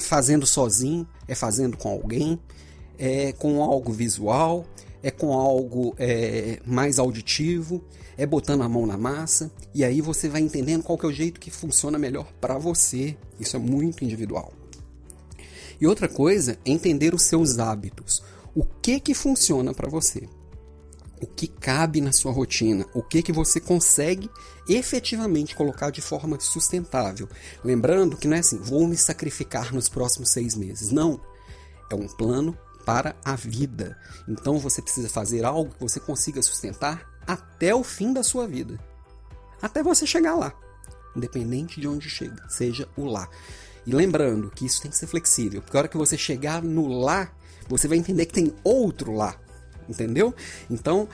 fazendo 0.00 0.46
sozinho, 0.46 1.06
é 1.28 1.34
fazendo 1.34 1.76
com 1.76 1.88
alguém, 1.88 2.40
é 2.98 3.32
com 3.32 3.62
algo 3.62 3.92
visual, 3.92 4.64
é 5.02 5.10
com 5.10 5.32
algo 5.32 5.94
é, 5.98 6.60
mais 6.64 6.98
auditivo, 6.98 7.84
é 8.16 8.24
botando 8.24 8.62
a 8.62 8.68
mão 8.68 8.86
na 8.86 8.96
massa, 8.96 9.50
e 9.74 9.84
aí 9.84 10.00
você 10.00 10.28
vai 10.28 10.40
entendendo 10.40 10.82
qual 10.82 10.96
que 10.96 11.04
é 11.04 11.08
o 11.08 11.12
jeito 11.12 11.40
que 11.40 11.50
funciona 11.50 11.98
melhor 11.98 12.32
para 12.40 12.56
você. 12.56 13.16
Isso 13.40 13.56
é 13.56 13.58
muito 13.58 14.04
individual. 14.04 14.52
E 15.80 15.86
outra 15.86 16.08
coisa 16.08 16.56
é 16.64 16.70
entender 16.70 17.14
os 17.14 17.22
seus 17.22 17.58
hábitos 17.58 18.22
o 18.54 18.64
que 18.64 19.00
que 19.00 19.14
funciona 19.14 19.72
para 19.72 19.88
você, 19.88 20.28
o 21.20 21.26
que 21.26 21.46
cabe 21.46 22.00
na 22.00 22.12
sua 22.12 22.32
rotina, 22.32 22.84
o 22.92 23.02
que 23.02 23.22
que 23.22 23.32
você 23.32 23.60
consegue 23.60 24.30
efetivamente 24.68 25.54
colocar 25.54 25.90
de 25.90 26.00
forma 26.00 26.38
sustentável. 26.40 27.28
Lembrando 27.64 28.16
que 28.16 28.26
não 28.26 28.36
é 28.36 28.40
assim, 28.40 28.58
vou 28.58 28.86
me 28.86 28.96
sacrificar 28.96 29.72
nos 29.72 29.88
próximos 29.88 30.30
seis 30.30 30.54
meses. 30.54 30.90
Não, 30.90 31.20
é 31.90 31.94
um 31.94 32.08
plano 32.08 32.58
para 32.84 33.14
a 33.24 33.36
vida. 33.36 33.96
Então 34.28 34.58
você 34.58 34.82
precisa 34.82 35.08
fazer 35.08 35.44
algo 35.44 35.72
que 35.72 35.80
você 35.80 36.00
consiga 36.00 36.42
sustentar 36.42 37.08
até 37.26 37.74
o 37.74 37.84
fim 37.84 38.12
da 38.12 38.22
sua 38.22 38.46
vida, 38.46 38.78
até 39.60 39.82
você 39.82 40.06
chegar 40.06 40.34
lá, 40.34 40.52
independente 41.14 41.80
de 41.80 41.86
onde 41.86 42.10
chega, 42.10 42.48
seja 42.48 42.88
o 42.96 43.04
lá. 43.04 43.28
E 43.86 43.92
lembrando 43.92 44.50
que 44.50 44.64
isso 44.66 44.82
tem 44.82 44.90
que 44.90 44.96
ser 44.96 45.06
flexível, 45.06 45.62
porque 45.62 45.76
a 45.76 45.80
hora 45.80 45.88
que 45.88 45.96
você 45.96 46.18
chegar 46.18 46.62
no 46.62 46.88
lá, 46.88 47.32
você 47.68 47.88
vai 47.88 47.98
entender 47.98 48.26
que 48.26 48.34
tem 48.34 48.52
outro 48.62 49.12
lá, 49.12 49.36
entendeu? 49.88 50.34
Então, 50.70 51.08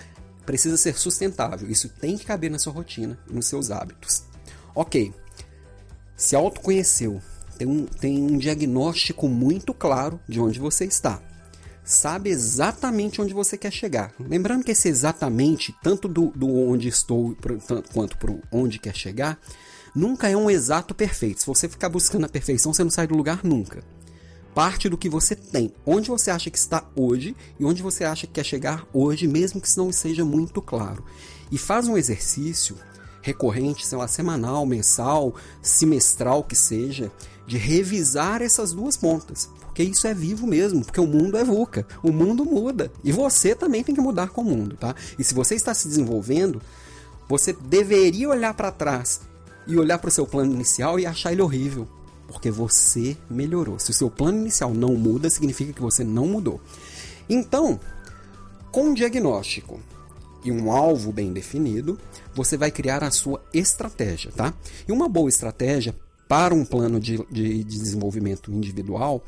precisa 0.44 0.76
ser 0.76 0.96
sustentável. 0.98 1.70
Isso 1.70 1.88
tem 1.88 2.16
que 2.16 2.24
caber 2.24 2.50
na 2.50 2.58
sua 2.58 2.72
rotina, 2.72 3.18
nos 3.30 3.46
seus 3.46 3.70
hábitos. 3.70 4.24
Ok, 4.74 5.12
se 6.16 6.34
autoconheceu, 6.34 7.20
tem 7.58 7.68
um, 7.68 7.84
tem 7.84 8.22
um 8.22 8.38
diagnóstico 8.38 9.28
muito 9.28 9.74
claro 9.74 10.18
de 10.28 10.40
onde 10.40 10.58
você 10.58 10.84
está. 10.84 11.20
Sabe 11.84 12.30
exatamente 12.30 13.20
onde 13.20 13.32
você 13.32 13.56
quer 13.56 13.72
chegar. 13.72 14.12
Lembrando 14.20 14.62
que 14.62 14.72
esse 14.72 14.88
exatamente, 14.88 15.74
tanto 15.82 16.06
do, 16.06 16.26
do 16.34 16.54
onde 16.54 16.88
estou 16.88 17.36
quanto 17.92 18.18
para 18.18 18.34
onde 18.52 18.78
quer 18.78 18.94
chegar, 18.94 19.38
nunca 19.94 20.28
é 20.28 20.36
um 20.36 20.50
exato 20.50 20.94
perfeito. 20.94 21.40
Se 21.40 21.46
você 21.46 21.68
ficar 21.68 21.88
buscando 21.88 22.26
a 22.26 22.28
perfeição, 22.28 22.72
você 22.72 22.84
não 22.84 22.90
sai 22.90 23.06
do 23.06 23.16
lugar 23.16 23.40
nunca. 23.42 23.82
Parte 24.58 24.88
do 24.88 24.98
que 24.98 25.08
você 25.08 25.36
tem, 25.36 25.72
onde 25.86 26.10
você 26.10 26.32
acha 26.32 26.50
que 26.50 26.58
está 26.58 26.82
hoje 26.96 27.36
e 27.60 27.64
onde 27.64 27.80
você 27.80 28.02
acha 28.02 28.26
que 28.26 28.32
quer 28.32 28.44
chegar 28.44 28.84
hoje, 28.92 29.28
mesmo 29.28 29.60
que 29.60 29.68
isso 29.68 29.78
não 29.78 29.92
seja 29.92 30.24
muito 30.24 30.60
claro. 30.60 31.04
E 31.52 31.56
faz 31.56 31.86
um 31.86 31.96
exercício 31.96 32.74
recorrente, 33.22 33.86
sei 33.86 33.96
lá, 33.96 34.08
semanal, 34.08 34.66
mensal, 34.66 35.32
semestral 35.62 36.42
que 36.42 36.56
seja, 36.56 37.08
de 37.46 37.56
revisar 37.56 38.42
essas 38.42 38.72
duas 38.72 38.96
pontas. 38.96 39.48
Porque 39.60 39.84
isso 39.84 40.08
é 40.08 40.12
vivo 40.12 40.44
mesmo, 40.44 40.84
porque 40.84 41.00
o 41.00 41.06
mundo 41.06 41.38
é 41.38 41.44
VUCA, 41.44 41.86
o 42.02 42.10
mundo 42.10 42.44
muda. 42.44 42.90
E 43.04 43.12
você 43.12 43.54
também 43.54 43.84
tem 43.84 43.94
que 43.94 44.00
mudar 44.00 44.30
com 44.30 44.40
o 44.40 44.44
mundo, 44.44 44.76
tá? 44.76 44.92
E 45.16 45.22
se 45.22 45.34
você 45.34 45.54
está 45.54 45.72
se 45.72 45.86
desenvolvendo, 45.86 46.60
você 47.28 47.52
deveria 47.52 48.28
olhar 48.28 48.54
para 48.54 48.72
trás 48.72 49.20
e 49.68 49.76
olhar 49.76 49.98
para 49.98 50.08
o 50.08 50.10
seu 50.10 50.26
plano 50.26 50.52
inicial 50.52 50.98
e 50.98 51.06
achar 51.06 51.30
ele 51.30 51.42
horrível. 51.42 51.86
Porque 52.28 52.50
você 52.50 53.16
melhorou. 53.28 53.78
Se 53.80 53.90
o 53.90 53.94
seu 53.94 54.08
plano 54.08 54.38
inicial 54.38 54.72
não 54.72 54.94
muda, 54.94 55.28
significa 55.28 55.72
que 55.72 55.82
você 55.82 56.04
não 56.04 56.26
mudou. 56.26 56.60
Então, 57.28 57.80
com 58.70 58.90
um 58.90 58.94
diagnóstico 58.94 59.80
e 60.44 60.52
um 60.52 60.70
alvo 60.70 61.10
bem 61.10 61.32
definido, 61.32 61.98
você 62.34 62.56
vai 62.56 62.70
criar 62.70 63.02
a 63.02 63.10
sua 63.10 63.42
estratégia, 63.52 64.30
tá? 64.30 64.54
E 64.86 64.92
uma 64.92 65.08
boa 65.08 65.28
estratégia 65.28 65.94
para 66.28 66.54
um 66.54 66.64
plano 66.64 67.00
de, 67.00 67.16
de, 67.30 67.64
de 67.64 67.78
desenvolvimento 67.78 68.52
individual, 68.52 69.24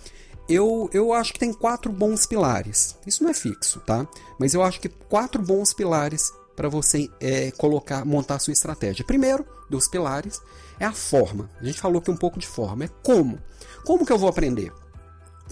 eu, 0.49 0.91
eu 0.93 1.13
acho 1.13 1.33
que 1.33 1.39
tem 1.39 1.53
quatro 1.53 1.91
bons 1.91 2.27
pilares. 2.27 2.97
Isso 3.07 3.25
não 3.25 3.31
é 3.31 3.35
fixo, 3.35 3.81
tá? 3.81 4.07
Mas 4.39 4.53
eu 4.53 4.63
acho 4.63 4.81
que 4.81 4.89
quatro 4.89 5.43
bons 5.43 5.73
pilares 5.73 6.31
para 6.55 6.69
você 6.69 7.09
é, 7.21 7.51
colocar, 7.53 8.05
montar 8.05 8.39
sua 8.39 8.53
estratégia. 8.53 9.05
Primeiro 9.05 9.47
dos 9.71 9.89
pilares 9.89 10.41
é 10.81 10.87
a 10.87 10.93
forma. 10.93 11.51
A 11.61 11.65
gente 11.65 11.81
falou 11.81 12.01
aqui 12.01 12.11
um 12.11 12.17
pouco 12.17 12.39
de 12.39 12.47
forma. 12.47 12.85
É 12.85 12.89
como. 13.03 13.39
Como 13.85 14.07
que 14.07 14.13
eu 14.13 14.19
vou 14.19 14.29
aprender? 14.29 14.73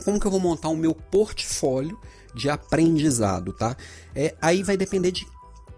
Como 0.05 0.19
que 0.19 0.27
eu 0.27 0.31
vou 0.31 0.41
montar 0.41 0.69
o 0.71 0.77
meu 0.77 0.95
portfólio 0.95 1.99
de 2.35 2.49
aprendizado, 2.49 3.53
tá? 3.53 3.77
É, 4.15 4.35
aí 4.41 4.63
vai 4.63 4.77
depender 4.77 5.11
de 5.11 5.27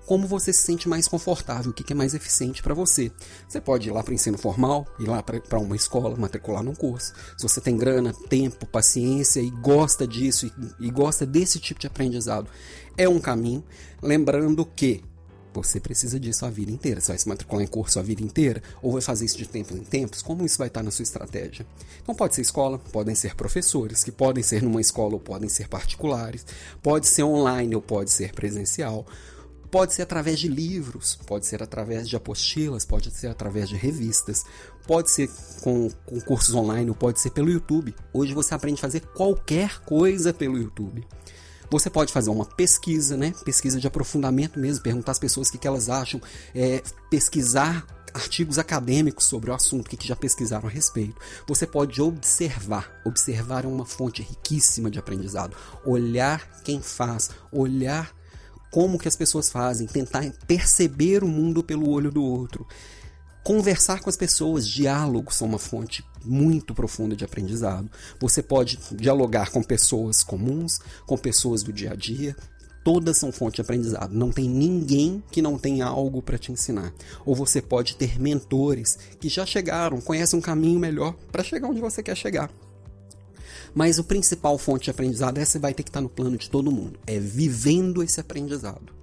como 0.06 0.26
você 0.26 0.52
se 0.52 0.62
sente 0.62 0.88
mais 0.88 1.06
confortável, 1.06 1.70
o 1.70 1.74
que 1.74 1.92
é 1.92 1.96
mais 1.96 2.14
eficiente 2.14 2.62
para 2.62 2.74
você. 2.74 3.12
Você 3.48 3.60
pode 3.60 3.88
ir 3.88 3.92
lá 3.92 4.02
para 4.02 4.10
o 4.10 4.14
ensino 4.14 4.36
formal, 4.36 4.84
ir 4.98 5.08
lá 5.08 5.22
para 5.22 5.58
uma 5.58 5.76
escola, 5.76 6.16
matricular 6.16 6.64
num 6.64 6.74
curso. 6.74 7.12
Se 7.36 7.48
você 7.48 7.60
tem 7.60 7.76
grana, 7.76 8.12
tempo, 8.28 8.66
paciência 8.66 9.40
e 9.40 9.50
gosta 9.50 10.06
disso 10.06 10.46
e, 10.46 10.86
e 10.86 10.90
gosta 10.90 11.24
desse 11.24 11.60
tipo 11.60 11.78
de 11.78 11.86
aprendizado, 11.86 12.48
é 12.96 13.08
um 13.08 13.20
caminho. 13.20 13.64
Lembrando 14.02 14.66
que 14.66 15.04
você 15.52 15.80
precisa 15.80 16.18
disso 16.18 16.46
a 16.46 16.50
vida 16.50 16.70
inteira. 16.70 17.00
Você 17.00 17.08
vai 17.08 17.18
se 17.18 17.28
matricular 17.28 17.64
em 17.64 17.66
curso 17.66 17.98
a 17.98 18.02
vida 18.02 18.22
inteira 18.22 18.62
ou 18.82 18.92
vai 18.92 19.02
fazer 19.02 19.24
isso 19.24 19.38
de 19.38 19.46
tempos 19.46 19.76
em 19.76 19.84
tempos? 19.84 20.22
Como 20.22 20.44
isso 20.44 20.58
vai 20.58 20.68
estar 20.68 20.82
na 20.82 20.90
sua 20.90 21.02
estratégia? 21.02 21.66
Então 22.02 22.14
pode 22.14 22.34
ser 22.34 22.42
escola, 22.42 22.78
podem 22.78 23.14
ser 23.14 23.34
professores, 23.34 24.04
que 24.04 24.12
podem 24.12 24.42
ser 24.42 24.62
numa 24.62 24.80
escola 24.80 25.14
ou 25.14 25.20
podem 25.20 25.48
ser 25.48 25.68
particulares, 25.68 26.44
pode 26.82 27.06
ser 27.08 27.22
online 27.22 27.74
ou 27.74 27.82
pode 27.82 28.10
ser 28.10 28.32
presencial. 28.32 29.06
Pode 29.70 29.94
ser 29.94 30.02
através 30.02 30.40
de 30.40 30.48
livros, 30.48 31.16
pode 31.26 31.46
ser 31.46 31.62
através 31.62 32.08
de 32.08 32.16
apostilas, 32.16 32.84
pode 32.84 33.08
ser 33.12 33.28
através 33.28 33.68
de 33.68 33.76
revistas, 33.76 34.44
pode 34.84 35.12
ser 35.12 35.30
com, 35.62 35.88
com 36.04 36.20
cursos 36.22 36.52
online, 36.56 36.90
ou 36.90 36.96
pode 36.96 37.20
ser 37.20 37.30
pelo 37.30 37.48
YouTube. 37.48 37.94
Hoje 38.12 38.34
você 38.34 38.52
aprende 38.52 38.80
a 38.80 38.82
fazer 38.82 39.00
qualquer 39.14 39.78
coisa 39.82 40.34
pelo 40.34 40.58
YouTube. 40.58 41.06
Você 41.70 41.88
pode 41.88 42.12
fazer 42.12 42.30
uma 42.30 42.44
pesquisa, 42.44 43.16
né? 43.16 43.32
Pesquisa 43.44 43.78
de 43.78 43.86
aprofundamento 43.86 44.58
mesmo, 44.58 44.82
perguntar 44.82 45.12
às 45.12 45.18
pessoas 45.18 45.48
o 45.48 45.52
que, 45.52 45.58
que 45.58 45.68
elas 45.68 45.88
acham, 45.88 46.20
é, 46.54 46.82
pesquisar 47.08 47.86
artigos 48.12 48.58
acadêmicos 48.58 49.24
sobre 49.24 49.50
o 49.50 49.54
assunto, 49.54 49.88
que, 49.88 49.96
que 49.96 50.08
já 50.08 50.16
pesquisaram 50.16 50.68
a 50.68 50.70
respeito. 50.70 51.20
Você 51.46 51.66
pode 51.66 52.02
observar. 52.02 52.90
Observar 53.04 53.64
é 53.64 53.68
uma 53.68 53.86
fonte 53.86 54.22
riquíssima 54.22 54.90
de 54.90 54.98
aprendizado. 54.98 55.56
Olhar 55.84 56.60
quem 56.64 56.80
faz, 56.80 57.30
olhar 57.52 58.12
como 58.70 58.98
que 58.98 59.08
as 59.08 59.16
pessoas 59.16 59.50
fazem, 59.50 59.86
tentar 59.86 60.28
perceber 60.46 61.24
o 61.24 61.28
mundo 61.28 61.62
pelo 61.62 61.88
olho 61.88 62.10
do 62.10 62.22
outro. 62.22 62.66
Conversar 63.42 64.00
com 64.00 64.10
as 64.10 64.16
pessoas, 64.16 64.68
diálogos 64.68 65.36
são 65.36 65.48
uma 65.48 65.58
fonte 65.58 66.04
muito 66.24 66.74
profunda 66.74 67.16
de 67.16 67.24
aprendizado. 67.24 67.90
Você 68.20 68.42
pode 68.42 68.78
dialogar 68.92 69.50
com 69.50 69.62
pessoas 69.62 70.22
comuns, 70.22 70.78
com 71.06 71.16
pessoas 71.16 71.62
do 71.62 71.72
dia 71.72 71.92
a 71.92 71.96
dia, 71.96 72.36
todas 72.84 73.16
são 73.16 73.32
fonte 73.32 73.56
de 73.56 73.62
aprendizado. 73.62 74.12
Não 74.12 74.30
tem 74.30 74.48
ninguém 74.48 75.22
que 75.30 75.40
não 75.40 75.58
tenha 75.58 75.86
algo 75.86 76.20
para 76.20 76.36
te 76.36 76.52
ensinar. 76.52 76.92
Ou 77.24 77.34
você 77.34 77.62
pode 77.62 77.96
ter 77.96 78.20
mentores 78.20 78.98
que 79.18 79.28
já 79.28 79.46
chegaram, 79.46 80.02
conhecem 80.02 80.38
um 80.38 80.42
caminho 80.42 80.78
melhor 80.78 81.14
para 81.32 81.42
chegar 81.42 81.68
onde 81.68 81.80
você 81.80 82.02
quer 82.02 82.16
chegar. 82.16 82.50
Mas 83.74 83.98
o 83.98 84.04
principal 84.04 84.58
fonte 84.58 84.84
de 84.84 84.90
aprendizado, 84.90 85.38
essa 85.38 85.58
vai 85.58 85.72
ter 85.72 85.82
que 85.82 85.88
estar 85.88 86.00
no 86.00 86.08
plano 86.08 86.36
de 86.36 86.50
todo 86.50 86.70
mundo, 86.72 86.98
é 87.06 87.18
vivendo 87.18 88.02
esse 88.02 88.20
aprendizado. 88.20 88.99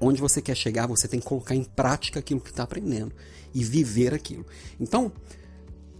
Onde 0.00 0.20
você 0.20 0.40
quer 0.40 0.56
chegar, 0.56 0.86
você 0.86 1.06
tem 1.06 1.20
que 1.20 1.26
colocar 1.26 1.54
em 1.54 1.64
prática 1.64 2.18
aquilo 2.20 2.40
que 2.40 2.50
está 2.50 2.62
aprendendo 2.62 3.12
e 3.52 3.62
viver 3.62 4.14
aquilo. 4.14 4.46
Então, 4.78 5.12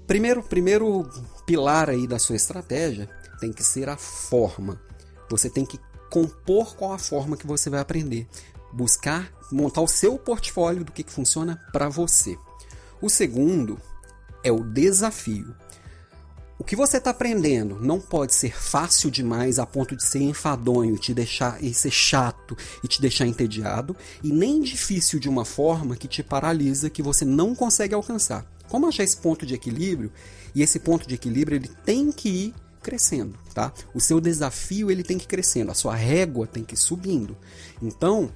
primeiro, 0.06 0.42
primeiro 0.42 1.08
pilar 1.44 1.90
aí 1.90 2.06
da 2.06 2.18
sua 2.18 2.36
estratégia 2.36 3.08
tem 3.40 3.52
que 3.52 3.62
ser 3.62 3.88
a 3.88 3.96
forma. 3.96 4.80
Você 5.28 5.50
tem 5.50 5.66
que 5.66 5.78
compor 6.10 6.74
qual 6.76 6.92
a 6.92 6.98
forma 6.98 7.36
que 7.36 7.46
você 7.46 7.68
vai 7.68 7.80
aprender, 7.80 8.26
buscar 8.72 9.32
montar 9.52 9.80
o 9.80 9.88
seu 9.88 10.18
portfólio 10.18 10.84
do 10.84 10.92
que, 10.92 11.02
que 11.02 11.12
funciona 11.12 11.60
para 11.72 11.88
você. 11.88 12.38
O 13.00 13.08
segundo 13.08 13.80
é 14.42 14.52
o 14.52 14.62
desafio. 14.62 15.54
O 16.60 16.62
que 16.62 16.76
você 16.76 16.98
está 16.98 17.08
aprendendo 17.08 17.78
não 17.80 17.98
pode 17.98 18.34
ser 18.34 18.54
fácil 18.54 19.10
demais 19.10 19.58
a 19.58 19.64
ponto 19.64 19.96
de 19.96 20.04
ser 20.04 20.20
enfadonho, 20.20 20.98
te 20.98 21.14
deixar 21.14 21.56
e 21.64 21.72
ser 21.72 21.90
chato 21.90 22.54
e 22.84 22.86
te 22.86 23.00
deixar 23.00 23.26
entediado, 23.26 23.96
e 24.22 24.30
nem 24.30 24.60
difícil 24.60 25.18
de 25.18 25.26
uma 25.26 25.46
forma 25.46 25.96
que 25.96 26.06
te 26.06 26.22
paralisa, 26.22 26.90
que 26.90 27.02
você 27.02 27.24
não 27.24 27.54
consegue 27.54 27.94
alcançar. 27.94 28.44
Como 28.68 28.86
achar 28.86 29.02
esse 29.02 29.16
ponto 29.16 29.46
de 29.46 29.54
equilíbrio? 29.54 30.12
E 30.54 30.60
esse 30.62 30.78
ponto 30.78 31.08
de 31.08 31.14
equilíbrio 31.14 31.56
ele 31.56 31.70
tem 31.82 32.12
que 32.12 32.28
ir 32.28 32.54
crescendo, 32.82 33.38
tá? 33.54 33.72
O 33.94 34.00
seu 34.00 34.20
desafio 34.20 34.90
ele 34.90 35.02
tem 35.02 35.16
que 35.16 35.24
ir 35.24 35.28
crescendo, 35.28 35.70
a 35.70 35.74
sua 35.74 35.94
régua 35.94 36.46
tem 36.46 36.62
que 36.62 36.74
ir 36.74 36.78
subindo. 36.78 37.38
Então, 37.80 38.30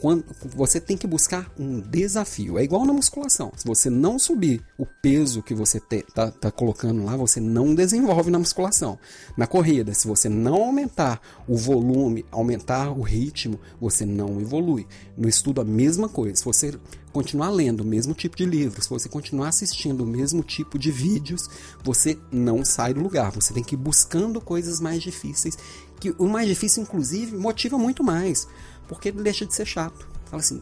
quando 0.00 0.24
você 0.54 0.80
tem 0.80 0.96
que 0.96 1.06
buscar 1.06 1.50
um 1.58 1.80
desafio. 1.80 2.58
É 2.58 2.62
igual 2.62 2.84
na 2.84 2.92
musculação. 2.92 3.52
Se 3.56 3.66
você 3.66 3.90
não 3.90 4.18
subir 4.18 4.62
o 4.78 4.86
peso 4.86 5.42
que 5.42 5.54
você 5.54 5.78
está 5.78 6.30
tá 6.30 6.50
colocando 6.50 7.04
lá, 7.04 7.16
você 7.16 7.40
não 7.40 7.74
desenvolve 7.74 8.30
na 8.30 8.38
musculação. 8.38 8.98
Na 9.36 9.46
corrida, 9.46 9.92
se 9.94 10.06
você 10.06 10.28
não 10.28 10.54
aumentar 10.54 11.20
o 11.46 11.56
volume, 11.56 12.24
aumentar 12.30 12.90
o 12.90 13.02
ritmo, 13.02 13.58
você 13.80 14.06
não 14.06 14.40
evolui. 14.40 14.86
No 15.16 15.28
estudo, 15.28 15.60
a 15.60 15.64
mesma 15.64 16.08
coisa. 16.08 16.36
Se 16.36 16.44
você 16.44 16.78
continuar 17.12 17.50
lendo 17.50 17.80
o 17.80 17.86
mesmo 17.86 18.14
tipo 18.14 18.36
de 18.36 18.44
livro, 18.44 18.80
se 18.80 18.88
você 18.88 19.08
continuar 19.08 19.48
assistindo 19.48 20.02
o 20.02 20.06
mesmo 20.06 20.42
tipo 20.42 20.78
de 20.78 20.92
vídeos, 20.92 21.48
você 21.82 22.16
não 22.30 22.64
sai 22.64 22.94
do 22.94 23.00
lugar. 23.00 23.32
Você 23.32 23.52
tem 23.52 23.64
que 23.64 23.74
ir 23.74 23.78
buscando 23.78 24.40
coisas 24.40 24.80
mais 24.80 25.02
difíceis, 25.02 25.58
que 25.98 26.14
o 26.18 26.28
mais 26.28 26.46
difícil, 26.46 26.84
inclusive, 26.84 27.36
motiva 27.36 27.76
muito 27.76 28.04
mais 28.04 28.46
porque 28.88 29.08
ele 29.08 29.22
deixa 29.22 29.46
de 29.46 29.54
ser 29.54 29.66
chato. 29.66 30.08
Fala 30.26 30.42
assim, 30.42 30.60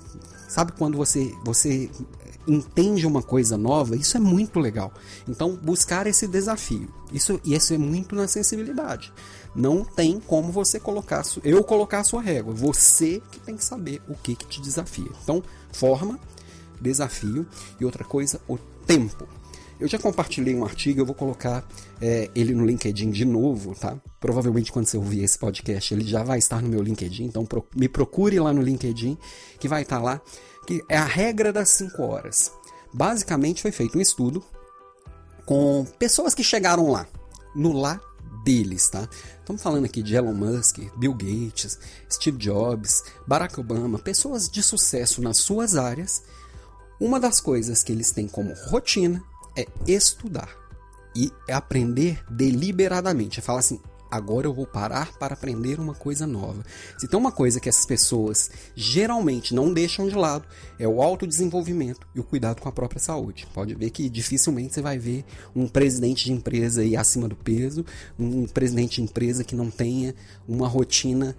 sabe 0.49 0.73
quando 0.73 0.97
você 0.97 1.35
você 1.45 1.91
entende 2.47 3.07
uma 3.07 3.23
coisa 3.23 3.57
nova, 3.57 3.97
isso 3.97 4.17
é 4.17 4.21
muito 4.21 4.61
legal. 4.61 4.93
Então, 5.29 5.57
buscar 5.57 6.07
esse 6.07 6.27
desafio. 6.27 6.89
Isso, 7.13 7.41
e 7.45 7.55
isso 7.55 7.75
é 7.75 7.79
muito 7.79 8.15
na 8.15 8.29
sensibilidade. 8.29 9.13
Não 9.55 9.85
tem 9.85 10.21
como 10.21 10.53
você 10.53 10.79
colocar, 10.79 11.23
eu 11.43 11.65
colocar 11.65 12.01
a 12.01 12.05
sua 12.05 12.23
régua. 12.23 12.55
Você 12.55 13.21
que 13.31 13.41
tem 13.41 13.57
que 13.57 13.65
saber 13.65 14.01
o 14.09 14.15
que, 14.15 14.37
que 14.37 14.47
te 14.47 14.61
desafia. 14.61 15.11
Então, 15.23 15.43
forma, 15.73 16.21
desafio 16.81 17.47
e 17.81 17.85
outra 17.85 18.05
coisa, 18.05 18.41
o 18.49 18.59
tempo. 18.87 19.27
Eu 19.79 19.87
já 19.87 19.99
compartilhei 19.99 20.55
um 20.55 20.65
artigo, 20.65 21.01
eu 21.01 21.07
vou 21.07 21.15
colocar 21.15 21.67
é, 22.01 22.31
ele 22.35 22.55
no 22.55 22.65
LinkedIn 22.65 23.11
de 23.11 23.27
novo, 23.27 23.75
tá? 23.75 23.97
Provavelmente 24.19 24.73
quando 24.73 24.87
você 24.87 24.97
ouvir 24.97 25.23
esse 25.23 25.39
podcast, 25.39 25.93
ele 25.93 26.05
já 26.05 26.23
vai 26.23 26.39
estar 26.39 26.63
no 26.63 26.69
meu 26.69 26.83
LinkedIn, 26.83 27.25
então 27.25 27.45
pro, 27.45 27.67
me 27.75 27.87
procure 27.87 28.41
lá 28.41 28.55
no 28.55 28.63
LinkedIn, 28.63 29.19
que 29.61 29.69
vai 29.69 29.83
estar 29.83 30.03
lá, 30.03 30.21
que 30.67 30.83
é 30.89 30.97
a 30.97 31.05
regra 31.05 31.53
das 31.53 31.69
5 31.71 32.03
horas. 32.03 32.51
Basicamente 32.93 33.61
foi 33.61 33.71
feito 33.71 33.99
um 33.99 34.01
estudo 34.01 34.43
com 35.45 35.87
pessoas 35.99 36.35
que 36.35 36.43
chegaram 36.43 36.91
lá, 36.91 37.07
no 37.55 37.73
lá 37.73 38.01
deles, 38.43 38.89
tá? 38.89 39.07
Estamos 39.41 39.63
falando 39.63 39.85
aqui 39.85 40.03
de 40.03 40.15
Elon 40.15 40.33
Musk, 40.33 40.79
Bill 40.97 41.13
Gates, 41.13 41.79
Steve 42.11 42.39
Jobs, 42.39 43.03
Barack 43.27 43.61
Obama, 43.61 43.99
pessoas 43.99 44.49
de 44.49 44.63
sucesso 44.63 45.21
nas 45.21 45.37
suas 45.37 45.77
áreas. 45.77 46.23
Uma 46.99 47.21
das 47.21 47.41
coisas 47.41 47.83
que 47.83 47.93
eles 47.93 48.11
têm 48.11 48.27
como 48.27 48.55
rotina 48.69 49.23
é 49.57 49.67
estudar 49.87 50.55
e 51.15 51.33
aprender 51.51 52.23
deliberadamente. 52.31 53.41
É 53.41 53.43
falar 53.43 53.61
assim: 53.61 53.81
agora 54.11 54.47
eu 54.47 54.55
vou 54.55 54.67
parar 54.67 55.17
para 55.19 55.35
aprender 55.35 55.81
uma 55.81 55.95
coisa 55.95 56.27
nova. 56.27 56.63
Se 56.99 57.09
tem 57.09 57.19
uma 57.19 57.33
coisa 57.33 57.59
que 57.59 57.69
essas 57.69 57.87
pessoas 57.87 58.51
geralmente 58.75 59.55
não 59.55 59.73
deixam 59.73 60.09
de 60.09 60.15
lado, 60.15 60.47
é 60.79 60.87
o 60.87 61.03
autodesenvolvimento 61.03 62.07
e 62.15 62.21
o 62.21 62.25
cuidado 62.25 62.61
com 62.61 62.69
a 62.69 62.73
própria 62.73 63.01
saúde. 63.01 63.47
Pode 63.55 63.75
ver 63.75 63.91
que 63.91 64.09
dificilmente 64.09 64.75
você 64.75 64.83
vai 64.83 64.99
ver 64.99 65.25
um 65.55 65.67
presidente 65.67 66.25
de 66.25 66.33
empresa 66.33 66.83
aí 66.83 66.97
acima 66.97 67.29
do 67.29 67.37
peso, 67.37 67.85
um 68.19 68.47
presidente 68.47 68.97
de 68.97 69.03
empresa 69.03 69.45
que 69.45 69.57
não 69.57 69.71
tenha 69.71 70.15
uma 70.47 70.69
rotina 70.69 71.37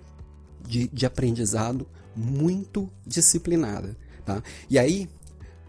de, 0.65 0.87
de 0.87 1.05
aprendizado 1.05 1.87
muito 2.15 2.89
disciplinada. 3.05 3.95
Tá? 4.25 4.43
E 4.69 4.77
aí, 4.77 5.07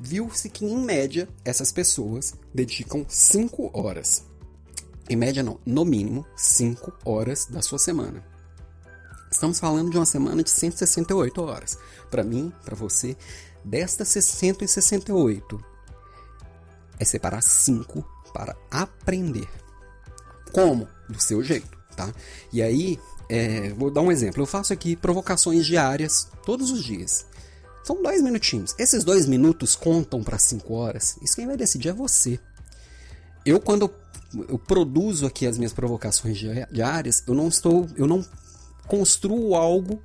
viu-se 0.00 0.48
que 0.48 0.64
em 0.64 0.78
média 0.78 1.28
essas 1.44 1.72
pessoas 1.72 2.34
dedicam 2.54 3.04
5 3.08 3.70
horas 3.72 4.28
em 5.08 5.16
média 5.16 5.42
não, 5.42 5.58
no 5.64 5.84
mínimo 5.84 6.26
5 6.36 6.92
horas 7.04 7.46
da 7.46 7.62
sua 7.62 7.78
semana. 7.78 8.22
Estamos 9.30 9.58
falando 9.58 9.90
de 9.90 9.96
uma 9.96 10.06
semana 10.06 10.42
de 10.42 10.50
168 10.50 11.42
horas. 11.42 11.78
Para 12.10 12.22
mim, 12.22 12.52
para 12.64 12.76
você, 12.76 13.16
destas 13.64 14.08
168 14.08 15.64
é 16.98 17.04
separar 17.04 17.42
5 17.42 18.04
para 18.34 18.56
aprender. 18.70 19.48
Como? 20.52 20.86
Do 21.08 21.20
seu 21.22 21.42
jeito, 21.42 21.78
tá? 21.96 22.12
E 22.52 22.62
aí, 22.62 22.98
é, 23.28 23.70
vou 23.70 23.90
dar 23.90 24.02
um 24.02 24.12
exemplo. 24.12 24.42
Eu 24.42 24.46
faço 24.46 24.72
aqui 24.72 24.94
provocações 24.94 25.64
diárias 25.64 26.28
todos 26.44 26.70
os 26.70 26.84
dias. 26.84 27.26
São 27.88 28.02
dois 28.02 28.20
minutinhos. 28.20 28.74
Esses 28.78 29.02
dois 29.02 29.24
minutos 29.24 29.74
contam 29.74 30.22
para 30.22 30.38
5 30.38 30.74
horas. 30.74 31.16
Isso 31.22 31.34
quem 31.34 31.46
vai 31.46 31.56
decidir 31.56 31.88
é 31.88 31.92
você. 31.94 32.38
Eu, 33.46 33.58
quando 33.58 33.90
eu 34.46 34.58
produzo 34.58 35.24
aqui 35.24 35.46
as 35.46 35.56
minhas 35.56 35.72
provocações 35.72 36.36
diárias, 36.70 37.24
eu 37.26 37.32
não 37.32 37.48
estou, 37.48 37.88
eu 37.96 38.06
não 38.06 38.22
construo 38.86 39.54
algo 39.54 40.02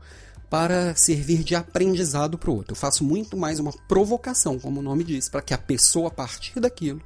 para 0.50 0.96
servir 0.96 1.44
de 1.44 1.56
aprendizado 1.56 2.38
para 2.38 2.52
o 2.52 2.56
outro. 2.56 2.72
Eu 2.72 2.78
faço 2.78 3.04
muito 3.04 3.36
mais 3.36 3.60
uma 3.60 3.74
provocação, 3.86 4.58
como 4.58 4.80
o 4.80 4.84
nome 4.84 5.04
diz, 5.04 5.28
para 5.28 5.42
que 5.42 5.54
a 5.54 5.58
pessoa 5.58 6.08
a 6.08 6.12
partir 6.12 6.62
daquilo 6.62 7.02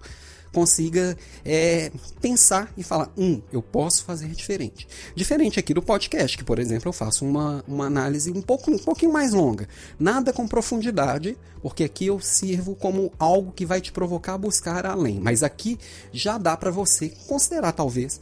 consiga 0.57 1.15
é, 1.45 1.91
pensar 2.19 2.73
e 2.75 2.81
falar: 2.81 3.11
hum, 3.15 3.39
eu 3.53 3.61
posso 3.61 4.03
fazer 4.03 4.29
diferente. 4.29 4.87
Diferente 5.15 5.59
aqui 5.59 5.71
do 5.71 5.83
podcast, 5.83 6.35
que, 6.35 6.43
por 6.43 6.57
exemplo, 6.57 6.89
eu 6.89 6.93
faço 6.93 7.23
uma, 7.23 7.63
uma 7.67 7.85
análise 7.85 8.31
um, 8.31 8.41
pouco, 8.41 8.71
um 8.71 8.79
pouquinho 8.79 9.13
mais 9.13 9.33
longa. 9.33 9.69
Nada 9.99 10.33
com 10.33 10.47
profundidade, 10.47 11.37
porque 11.61 11.83
aqui 11.83 12.07
eu 12.07 12.19
sirvo 12.19 12.75
como 12.75 13.13
algo 13.19 13.51
que 13.51 13.67
vai 13.67 13.79
te 13.79 13.91
provocar 13.91 14.33
a 14.33 14.37
buscar 14.39 14.83
além. 14.87 15.19
Mas 15.19 15.43
aqui 15.43 15.77
já 16.11 16.39
dá 16.39 16.57
para 16.57 16.71
você 16.71 17.09
considerar, 17.27 17.71
talvez, 17.71 18.19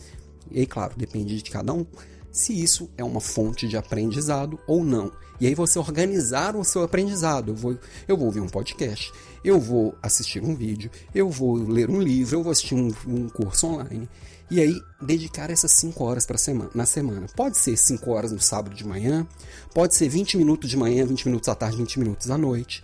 e 0.51 0.59
aí, 0.59 0.65
claro, 0.65 0.93
depende 0.97 1.41
de 1.41 1.49
cada 1.49 1.71
um 1.71 1.85
se 2.33 2.51
isso 2.51 2.89
é 2.97 3.03
uma 3.03 3.21
fonte 3.21 3.65
de 3.65 3.77
aprendizado 3.77 4.59
ou 4.67 4.83
não. 4.83 5.09
E 5.39 5.47
aí 5.47 5.55
você 5.55 5.79
organizar 5.79 6.55
o 6.57 6.65
seu 6.65 6.83
aprendizado. 6.83 7.51
Eu 7.51 7.55
vou, 7.55 7.77
eu 8.09 8.17
vou 8.17 8.25
ouvir 8.25 8.41
um 8.41 8.49
podcast, 8.49 9.11
eu 9.45 9.59
vou 9.59 9.95
assistir 10.01 10.43
um 10.43 10.55
vídeo, 10.55 10.89
eu 11.13 11.29
vou 11.29 11.53
ler 11.55 11.87
um 11.87 12.01
livro, 12.01 12.37
eu 12.37 12.43
vou 12.43 12.51
assistir 12.51 12.73
um, 12.73 12.91
um 13.07 13.29
curso 13.29 13.67
online. 13.67 14.09
E 14.49 14.59
aí 14.59 14.81
dedicar 14.99 15.51
essas 15.51 15.71
5 15.73 16.03
horas 16.03 16.25
para 16.25 16.35
semana, 16.35 16.71
na 16.73 16.85
semana. 16.85 17.27
Pode 17.35 17.57
ser 17.59 17.77
5 17.77 18.09
horas 18.11 18.31
no 18.31 18.41
sábado 18.41 18.75
de 18.75 18.85
manhã, 18.85 19.25
pode 19.71 19.93
ser 19.93 20.09
20 20.09 20.37
minutos 20.37 20.67
de 20.67 20.75
manhã, 20.75 21.05
20 21.05 21.27
minutos 21.27 21.47
à 21.47 21.53
tarde, 21.53 21.77
20 21.77 21.99
minutos 21.99 22.31
à 22.31 22.37
noite. 22.39 22.83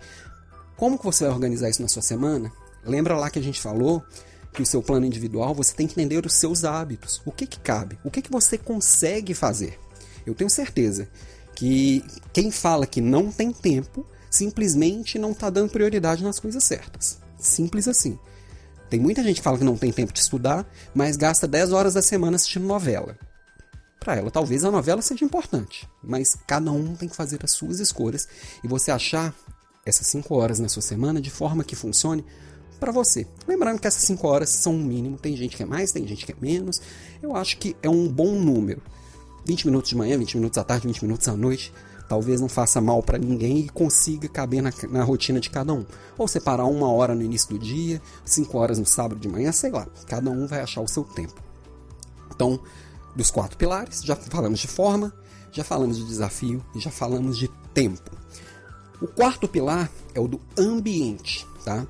Como 0.76 0.96
que 0.96 1.04
você 1.04 1.24
vai 1.24 1.32
organizar 1.32 1.68
isso 1.68 1.82
na 1.82 1.88
sua 1.88 2.02
semana? 2.02 2.52
Lembra 2.84 3.16
lá 3.16 3.28
que 3.28 3.40
a 3.40 3.42
gente 3.42 3.60
falou 3.60 4.04
que 4.52 4.62
o 4.62 4.66
seu 4.66 4.82
plano 4.82 5.04
individual, 5.04 5.54
você 5.54 5.74
tem 5.74 5.88
que 5.88 5.94
entender 5.94 6.24
os 6.24 6.34
seus 6.34 6.64
hábitos. 6.64 7.20
O 7.24 7.32
que, 7.32 7.46
que 7.46 7.58
cabe? 7.58 7.98
O 8.04 8.10
que, 8.10 8.22
que 8.22 8.30
você 8.30 8.56
consegue 8.56 9.34
fazer? 9.34 9.80
Eu 10.24 10.34
tenho 10.34 10.50
certeza 10.50 11.08
que 11.56 12.04
quem 12.32 12.52
fala 12.52 12.86
que 12.86 13.00
não 13.00 13.32
tem 13.32 13.52
tempo 13.52 14.06
simplesmente 14.32 15.18
não 15.18 15.32
está 15.32 15.50
dando 15.50 15.70
prioridade 15.70 16.24
nas 16.24 16.40
coisas 16.40 16.64
certas. 16.64 17.18
Simples 17.38 17.86
assim. 17.86 18.18
Tem 18.88 18.98
muita 18.98 19.22
gente 19.22 19.36
que 19.36 19.42
fala 19.42 19.58
que 19.58 19.64
não 19.64 19.76
tem 19.76 19.92
tempo 19.92 20.12
de 20.12 20.18
estudar, 20.18 20.66
mas 20.94 21.16
gasta 21.16 21.46
10 21.46 21.72
horas 21.72 21.94
da 21.94 22.02
semana 22.02 22.36
assistindo 22.36 22.66
novela. 22.66 23.16
Para 24.00 24.16
ela, 24.16 24.30
talvez 24.30 24.64
a 24.64 24.70
novela 24.70 25.00
seja 25.02 25.24
importante, 25.24 25.88
mas 26.02 26.36
cada 26.46 26.72
um 26.72 26.96
tem 26.96 27.08
que 27.08 27.14
fazer 27.14 27.40
as 27.44 27.52
suas 27.52 27.78
escolhas 27.78 28.26
e 28.64 28.68
você 28.68 28.90
achar 28.90 29.34
essas 29.84 30.06
5 30.08 30.34
horas 30.34 30.58
na 30.58 30.68
sua 30.68 30.82
semana 30.82 31.20
de 31.20 31.30
forma 31.30 31.62
que 31.62 31.76
funcione 31.76 32.24
para 32.80 32.90
você. 32.90 33.26
Lembrando 33.46 33.80
que 33.80 33.86
essas 33.86 34.02
5 34.04 34.26
horas 34.26 34.48
são 34.48 34.74
um 34.74 34.82
mínimo, 34.82 35.18
tem 35.18 35.36
gente 35.36 35.56
que 35.56 35.62
é 35.62 35.66
mais, 35.66 35.92
tem 35.92 36.06
gente 36.06 36.24
que 36.24 36.32
é 36.32 36.36
menos. 36.40 36.80
Eu 37.22 37.36
acho 37.36 37.58
que 37.58 37.76
é 37.82 37.88
um 37.88 38.08
bom 38.08 38.32
número. 38.32 38.82
20 39.44 39.66
minutos 39.66 39.90
de 39.90 39.96
manhã, 39.96 40.18
20 40.18 40.36
minutos 40.36 40.58
à 40.58 40.64
tarde, 40.64 40.86
20 40.86 41.02
minutos 41.02 41.28
à 41.28 41.36
noite, 41.36 41.72
talvez 42.12 42.42
não 42.42 42.48
faça 42.48 42.78
mal 42.78 43.02
para 43.02 43.16
ninguém 43.16 43.60
e 43.60 43.68
consiga 43.70 44.28
caber 44.28 44.60
na, 44.60 44.70
na, 44.90 45.02
rotina 45.02 45.40
de 45.40 45.48
cada 45.48 45.72
um. 45.72 45.86
Ou 46.18 46.28
separar 46.28 46.66
uma 46.66 46.92
hora 46.92 47.14
no 47.14 47.22
início 47.22 47.48
do 47.48 47.58
dia, 47.58 48.02
5 48.22 48.58
horas 48.58 48.78
no 48.78 48.84
sábado 48.84 49.18
de 49.18 49.26
manhã, 49.26 49.50
sei 49.50 49.70
lá. 49.70 49.86
Cada 50.06 50.30
um 50.30 50.46
vai 50.46 50.60
achar 50.60 50.82
o 50.82 50.86
seu 50.86 51.04
tempo. 51.04 51.42
Então, 52.30 52.60
dos 53.16 53.30
quatro 53.30 53.56
pilares, 53.56 54.02
já 54.02 54.14
falamos 54.14 54.60
de 54.60 54.68
forma, 54.68 55.10
já 55.50 55.64
falamos 55.64 55.96
de 55.96 56.04
desafio 56.04 56.62
e 56.74 56.80
já 56.80 56.90
falamos 56.90 57.38
de 57.38 57.48
tempo. 57.72 58.10
O 59.00 59.06
quarto 59.06 59.48
pilar 59.48 59.90
é 60.14 60.20
o 60.20 60.28
do 60.28 60.38
ambiente, 60.58 61.46
tá? 61.64 61.86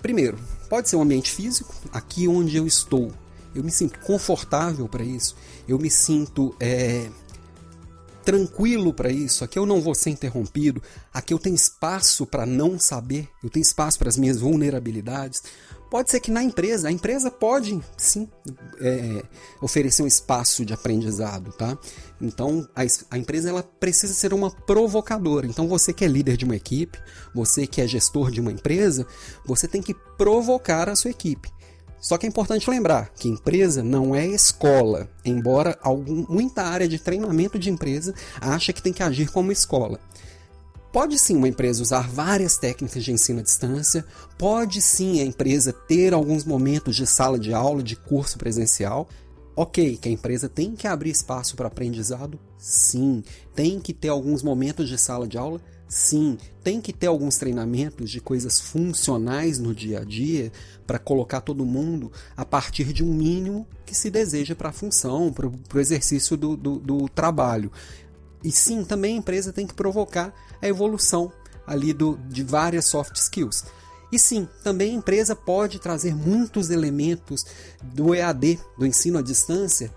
Primeiro, 0.00 0.38
pode 0.70 0.88
ser 0.88 0.94
um 0.94 1.02
ambiente 1.02 1.32
físico, 1.32 1.74
aqui 1.92 2.28
onde 2.28 2.56
eu 2.56 2.64
estou. 2.64 3.10
Eu 3.52 3.64
me 3.64 3.72
sinto 3.72 3.98
confortável 3.98 4.86
para 4.86 5.02
isso, 5.02 5.34
eu 5.66 5.80
me 5.80 5.90
sinto 5.90 6.54
é, 6.60 7.10
tranquilo 8.26 8.92
para 8.92 9.08
isso, 9.08 9.44
aqui 9.44 9.56
eu 9.56 9.64
não 9.64 9.80
vou 9.80 9.94
ser 9.94 10.10
interrompido, 10.10 10.82
aqui 11.14 11.32
eu 11.32 11.38
tenho 11.38 11.54
espaço 11.54 12.26
para 12.26 12.44
não 12.44 12.76
saber, 12.76 13.28
eu 13.42 13.48
tenho 13.48 13.62
espaço 13.62 13.96
para 14.00 14.08
as 14.08 14.16
minhas 14.16 14.40
vulnerabilidades. 14.40 15.44
Pode 15.88 16.10
ser 16.10 16.18
que 16.18 16.32
na 16.32 16.42
empresa, 16.42 16.88
a 16.88 16.92
empresa 16.92 17.30
pode 17.30 17.80
sim 17.96 18.28
é, 18.80 19.22
oferecer 19.62 20.02
um 20.02 20.06
espaço 20.08 20.64
de 20.64 20.74
aprendizado, 20.74 21.52
tá? 21.52 21.78
Então 22.20 22.68
a, 22.74 22.82
a, 23.14 23.16
empresa 23.16 23.48
ela 23.48 23.62
precisa 23.62 24.12
ser 24.12 24.34
uma 24.34 24.50
provocadora. 24.50 25.46
Então 25.46 25.68
você 25.68 25.92
que 25.92 26.04
é 26.04 26.08
líder 26.08 26.36
de 26.36 26.44
uma 26.44 26.56
equipe, 26.56 26.98
você 27.32 27.64
que 27.64 27.80
é 27.80 27.86
gestor 27.86 28.32
de 28.32 28.40
uma 28.40 28.50
empresa, 28.50 29.06
você 29.44 29.68
tem 29.68 29.80
que 29.80 29.94
provocar 30.18 30.88
a 30.88 30.96
sua 30.96 31.12
equipe. 31.12 31.48
Só 32.06 32.16
que 32.16 32.24
é 32.24 32.28
importante 32.28 32.70
lembrar 32.70 33.10
que 33.16 33.28
empresa 33.28 33.82
não 33.82 34.14
é 34.14 34.24
escola, 34.24 35.10
embora 35.24 35.76
algum, 35.82 36.24
muita 36.28 36.62
área 36.62 36.86
de 36.86 37.00
treinamento 37.00 37.58
de 37.58 37.68
empresa 37.68 38.14
acha 38.40 38.72
que 38.72 38.80
tem 38.80 38.92
que 38.92 39.02
agir 39.02 39.28
como 39.28 39.50
escola. 39.50 39.98
Pode 40.92 41.18
sim 41.18 41.34
uma 41.34 41.48
empresa 41.48 41.82
usar 41.82 42.08
várias 42.08 42.58
técnicas 42.58 43.02
de 43.02 43.10
ensino 43.10 43.40
à 43.40 43.42
distância, 43.42 44.06
pode 44.38 44.80
sim 44.80 45.20
a 45.20 45.24
empresa 45.24 45.72
ter 45.72 46.14
alguns 46.14 46.44
momentos 46.44 46.94
de 46.94 47.08
sala 47.08 47.40
de 47.40 47.52
aula, 47.52 47.82
de 47.82 47.96
curso 47.96 48.38
presencial. 48.38 49.08
Ok, 49.56 49.96
que 49.96 50.08
a 50.08 50.12
empresa 50.12 50.48
tem 50.48 50.76
que 50.76 50.86
abrir 50.86 51.10
espaço 51.10 51.56
para 51.56 51.66
aprendizado? 51.66 52.38
Sim. 52.56 53.24
Tem 53.52 53.80
que 53.80 53.92
ter 53.92 54.10
alguns 54.10 54.44
momentos 54.44 54.88
de 54.88 54.96
sala 54.96 55.26
de 55.26 55.36
aula? 55.36 55.60
Sim. 55.88 56.36
Tem 56.64 56.80
que 56.80 56.92
ter 56.92 57.06
alguns 57.06 57.36
treinamentos 57.36 58.10
de 58.10 58.20
coisas 58.20 58.60
funcionais 58.60 59.58
no 59.58 59.74
dia 59.74 60.00
a 60.00 60.04
dia 60.04 60.52
para 60.86 60.98
colocar 60.98 61.40
todo 61.40 61.64
mundo 61.64 62.10
a 62.36 62.44
partir 62.44 62.92
de 62.92 63.04
um 63.04 63.12
mínimo 63.12 63.66
que 63.84 63.94
se 63.94 64.10
deseja 64.10 64.54
para 64.54 64.70
a 64.70 64.72
função, 64.72 65.32
para 65.32 65.46
o 65.46 65.80
exercício 65.80 66.36
do, 66.36 66.56
do, 66.56 66.78
do 66.78 67.08
trabalho. 67.08 67.70
E 68.42 68.50
sim, 68.50 68.84
também 68.84 69.14
a 69.14 69.18
empresa 69.18 69.52
tem 69.52 69.66
que 69.66 69.74
provocar 69.74 70.34
a 70.60 70.68
evolução 70.68 71.32
ali 71.66 71.92
do, 71.92 72.16
de 72.28 72.42
várias 72.42 72.86
soft 72.86 73.16
skills. 73.16 73.64
E 74.10 74.18
sim, 74.18 74.48
também 74.62 74.92
a 74.92 74.94
empresa 74.94 75.34
pode 75.34 75.80
trazer 75.80 76.14
muitos 76.14 76.70
elementos 76.70 77.44
do 77.82 78.14
EAD, 78.14 78.58
do 78.78 78.86
ensino 78.86 79.18
à 79.18 79.22
distância, 79.22 79.92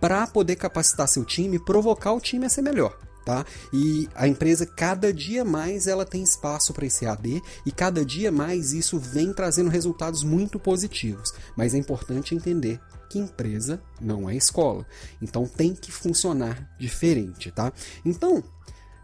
para 0.00 0.26
poder 0.26 0.56
capacitar 0.56 1.08
seu 1.08 1.24
time 1.24 1.56
e 1.56 1.64
provocar 1.64 2.12
o 2.12 2.20
time 2.20 2.46
a 2.46 2.48
ser 2.48 2.62
melhor. 2.62 2.98
Tá? 3.24 3.44
E 3.72 4.08
a 4.14 4.28
empresa 4.28 4.66
cada 4.66 5.12
dia 5.12 5.44
mais 5.44 5.86
ela 5.86 6.04
tem 6.04 6.22
espaço 6.22 6.74
para 6.74 6.84
esse 6.84 7.06
EAD 7.06 7.42
e 7.64 7.72
cada 7.72 8.04
dia 8.04 8.30
mais 8.30 8.72
isso 8.72 8.98
vem 8.98 9.32
trazendo 9.32 9.70
resultados 9.70 10.22
muito 10.22 10.58
positivos. 10.58 11.32
Mas 11.56 11.74
é 11.74 11.78
importante 11.78 12.34
entender 12.34 12.78
que 13.08 13.18
empresa 13.18 13.80
não 14.00 14.28
é 14.28 14.36
escola. 14.36 14.86
Então 15.22 15.46
tem 15.46 15.74
que 15.74 15.90
funcionar 15.90 16.68
diferente, 16.78 17.50
tá? 17.50 17.72
Então, 18.04 18.44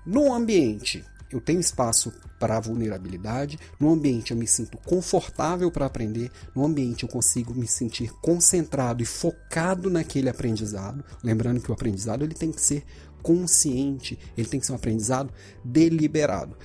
no 0.05 0.33
ambiente 0.33 1.05
eu 1.31 1.40
tenho 1.40 1.61
espaço 1.61 2.12
para 2.38 2.59
vulnerabilidade, 2.59 3.59
no 3.79 3.93
ambiente 3.93 4.33
eu 4.33 4.37
me 4.37 4.47
sinto 4.47 4.79
confortável 4.79 5.71
para 5.71 5.87
aprender, 5.87 6.31
no 6.55 6.64
ambiente 6.64 7.03
eu 7.03 7.09
consigo 7.09 7.55
me 7.55 7.66
sentir 7.66 8.12
concentrado 8.21 9.03
e 9.03 9.07
focado 9.07 9.90
naquele 9.90 10.29
aprendizado. 10.29 11.05
Lembrando 11.23 11.61
que 11.61 11.71
o 11.71 11.75
aprendizado 11.75 12.25
ele 12.25 12.35
tem 12.35 12.51
que 12.51 12.61
ser 12.61 12.85
consciente, 13.23 14.19
ele 14.37 14.49
tem 14.49 14.59
que 14.59 14.66
ser 14.66 14.73
um 14.73 14.77
aprendizado 14.77 15.33
deliberado. 15.64 16.57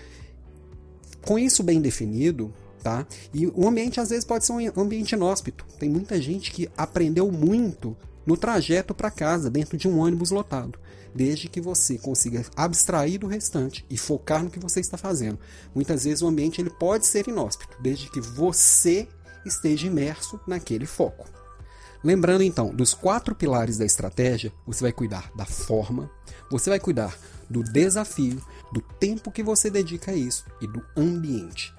Com 1.25 1.37
isso 1.37 1.63
bem 1.63 1.81
definido, 1.81 2.53
tá? 2.81 3.05
E 3.33 3.47
o 3.47 3.67
ambiente 3.67 3.99
às 3.99 4.09
vezes 4.09 4.23
pode 4.23 4.45
ser 4.45 4.53
um 4.53 4.81
ambiente 4.81 5.13
inóspito. 5.13 5.65
Tem 5.79 5.89
muita 5.89 6.21
gente 6.21 6.51
que 6.51 6.69
aprendeu 6.77 7.31
muito 7.31 7.97
no 8.25 8.37
trajeto 8.37 8.93
para 8.93 9.11
casa, 9.11 9.49
dentro 9.49 9.77
de 9.77 9.87
um 9.87 9.99
ônibus 9.99 10.31
lotado 10.31 10.79
desde 11.15 11.47
que 11.47 11.61
você 11.61 11.97
consiga 11.97 12.45
abstrair 12.57 13.17
do 13.17 13.25
restante 13.25 13.85
e 13.89 13.97
focar 13.97 14.43
no 14.43 14.49
que 14.49 14.59
você 14.59 14.81
está 14.81 14.97
fazendo. 14.97 15.39
Muitas 15.73 16.03
vezes 16.03 16.21
o 16.21 16.27
ambiente 16.27 16.59
ele 16.59 16.69
pode 16.69 17.07
ser 17.07 17.29
inóspito, 17.29 17.77
desde 17.81 18.11
que 18.11 18.19
você 18.19 19.07
esteja 19.45 19.87
imerso 19.87 20.37
naquele 20.45 20.85
foco. 20.85 21.25
Lembrando 22.03 22.43
então, 22.43 22.75
dos 22.75 22.93
quatro 22.93 23.33
pilares 23.33 23.77
da 23.77 23.85
estratégia, 23.85 24.51
você 24.67 24.83
vai 24.83 24.91
cuidar 24.91 25.31
da 25.35 25.45
forma, 25.45 26.11
você 26.51 26.69
vai 26.69 26.79
cuidar 26.79 27.17
do 27.49 27.63
desafio, 27.63 28.43
do 28.71 28.81
tempo 28.81 29.31
que 29.31 29.41
você 29.41 29.69
dedica 29.69 30.11
a 30.11 30.15
isso 30.15 30.45
e 30.59 30.67
do 30.67 30.83
ambiente. 30.97 31.73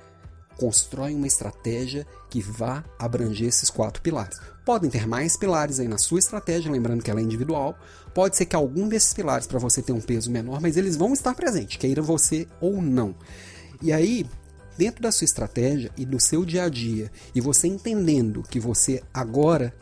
Constrói 0.56 1.14
uma 1.14 1.26
estratégia 1.26 2.06
que 2.30 2.40
vá 2.40 2.82
abranger 2.98 3.48
esses 3.48 3.68
quatro 3.68 4.00
pilares. 4.00 4.40
Podem 4.66 4.90
ter 4.90 5.07
mais 5.07 5.37
pilares 5.37 5.79
aí 5.79 5.87
na 5.87 5.96
sua 5.96 6.18
estratégia, 6.18 6.72
lembrando 6.72 7.00
que 7.00 7.09
ela 7.09 7.20
é 7.20 7.22
individual. 7.22 7.79
Pode 8.12 8.37
ser 8.37 8.46
que 8.46 8.57
algum 8.57 8.88
desses 8.88 9.14
pilares 9.14 9.46
para 9.46 9.61
você 9.61 9.81
tenha 9.81 9.96
um 9.96 10.00
peso 10.00 10.29
menor, 10.29 10.61
mas 10.61 10.76
eles 10.76 10.96
vão 10.96 11.12
estar 11.12 11.37
presentes, 11.37 11.76
queira 11.76 12.02
você 12.02 12.48
ou 12.61 12.83
não. 12.83 13.14
E 13.81 13.92
aí, 13.92 14.26
dentro 14.76 15.00
da 15.00 15.12
sua 15.12 15.24
estratégia 15.24 15.92
e 15.96 16.05
do 16.05 16.18
seu 16.18 16.44
dia 16.44 16.64
a 16.64 16.68
dia, 16.68 17.12
e 17.33 17.40
você 17.40 17.68
entendendo 17.68 18.42
que 18.42 18.59
você 18.59 19.05
agora 19.14 19.72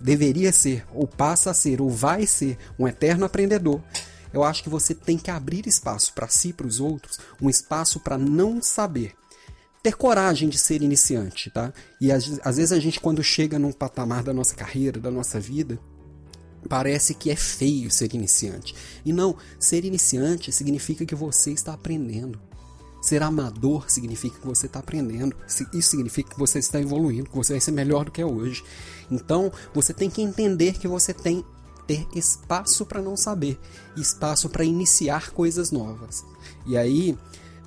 deveria 0.00 0.50
ser, 0.50 0.86
ou 0.94 1.06
passa 1.06 1.50
a 1.50 1.54
ser, 1.54 1.82
ou 1.82 1.90
vai 1.90 2.24
ser 2.24 2.56
um 2.78 2.88
eterno 2.88 3.26
aprendedor, 3.26 3.82
eu 4.32 4.42
acho 4.42 4.62
que 4.62 4.70
você 4.70 4.94
tem 4.94 5.18
que 5.18 5.30
abrir 5.30 5.66
espaço 5.66 6.14
para 6.14 6.26
si 6.26 6.48
e 6.48 6.52
para 6.54 6.66
os 6.66 6.80
outros, 6.80 7.18
um 7.38 7.50
espaço 7.50 8.00
para 8.00 8.16
não 8.16 8.62
saber 8.62 9.12
ter 9.86 9.94
coragem 9.94 10.48
de 10.48 10.58
ser 10.58 10.82
iniciante, 10.82 11.48
tá? 11.48 11.72
E 12.00 12.10
às, 12.10 12.40
às 12.42 12.56
vezes 12.56 12.72
a 12.72 12.80
gente, 12.80 12.98
quando 12.98 13.22
chega 13.22 13.56
num 13.56 13.70
patamar 13.70 14.24
da 14.24 14.34
nossa 14.34 14.52
carreira, 14.52 14.98
da 14.98 15.12
nossa 15.12 15.38
vida, 15.38 15.78
parece 16.68 17.14
que 17.14 17.30
é 17.30 17.36
feio 17.36 17.88
ser 17.88 18.12
iniciante. 18.12 18.74
E 19.04 19.12
não, 19.12 19.36
ser 19.60 19.84
iniciante 19.84 20.50
significa 20.50 21.06
que 21.06 21.14
você 21.14 21.52
está 21.52 21.72
aprendendo. 21.74 22.40
Ser 23.00 23.22
amador 23.22 23.88
significa 23.88 24.40
que 24.40 24.46
você 24.48 24.66
está 24.66 24.80
aprendendo. 24.80 25.36
Isso 25.72 25.90
significa 25.90 26.30
que 26.30 26.38
você 26.38 26.58
está 26.58 26.80
evoluindo, 26.80 27.30
que 27.30 27.36
você 27.36 27.52
vai 27.52 27.60
ser 27.60 27.70
melhor 27.70 28.06
do 28.06 28.10
que 28.10 28.20
é 28.20 28.26
hoje. 28.26 28.64
Então, 29.08 29.52
você 29.72 29.94
tem 29.94 30.10
que 30.10 30.20
entender 30.20 30.80
que 30.80 30.88
você 30.88 31.14
tem 31.14 31.44
ter 31.86 32.04
espaço 32.12 32.84
para 32.84 33.00
não 33.00 33.16
saber, 33.16 33.56
espaço 33.96 34.48
para 34.48 34.64
iniciar 34.64 35.30
coisas 35.30 35.70
novas. 35.70 36.24
E 36.66 36.76
aí, 36.76 37.16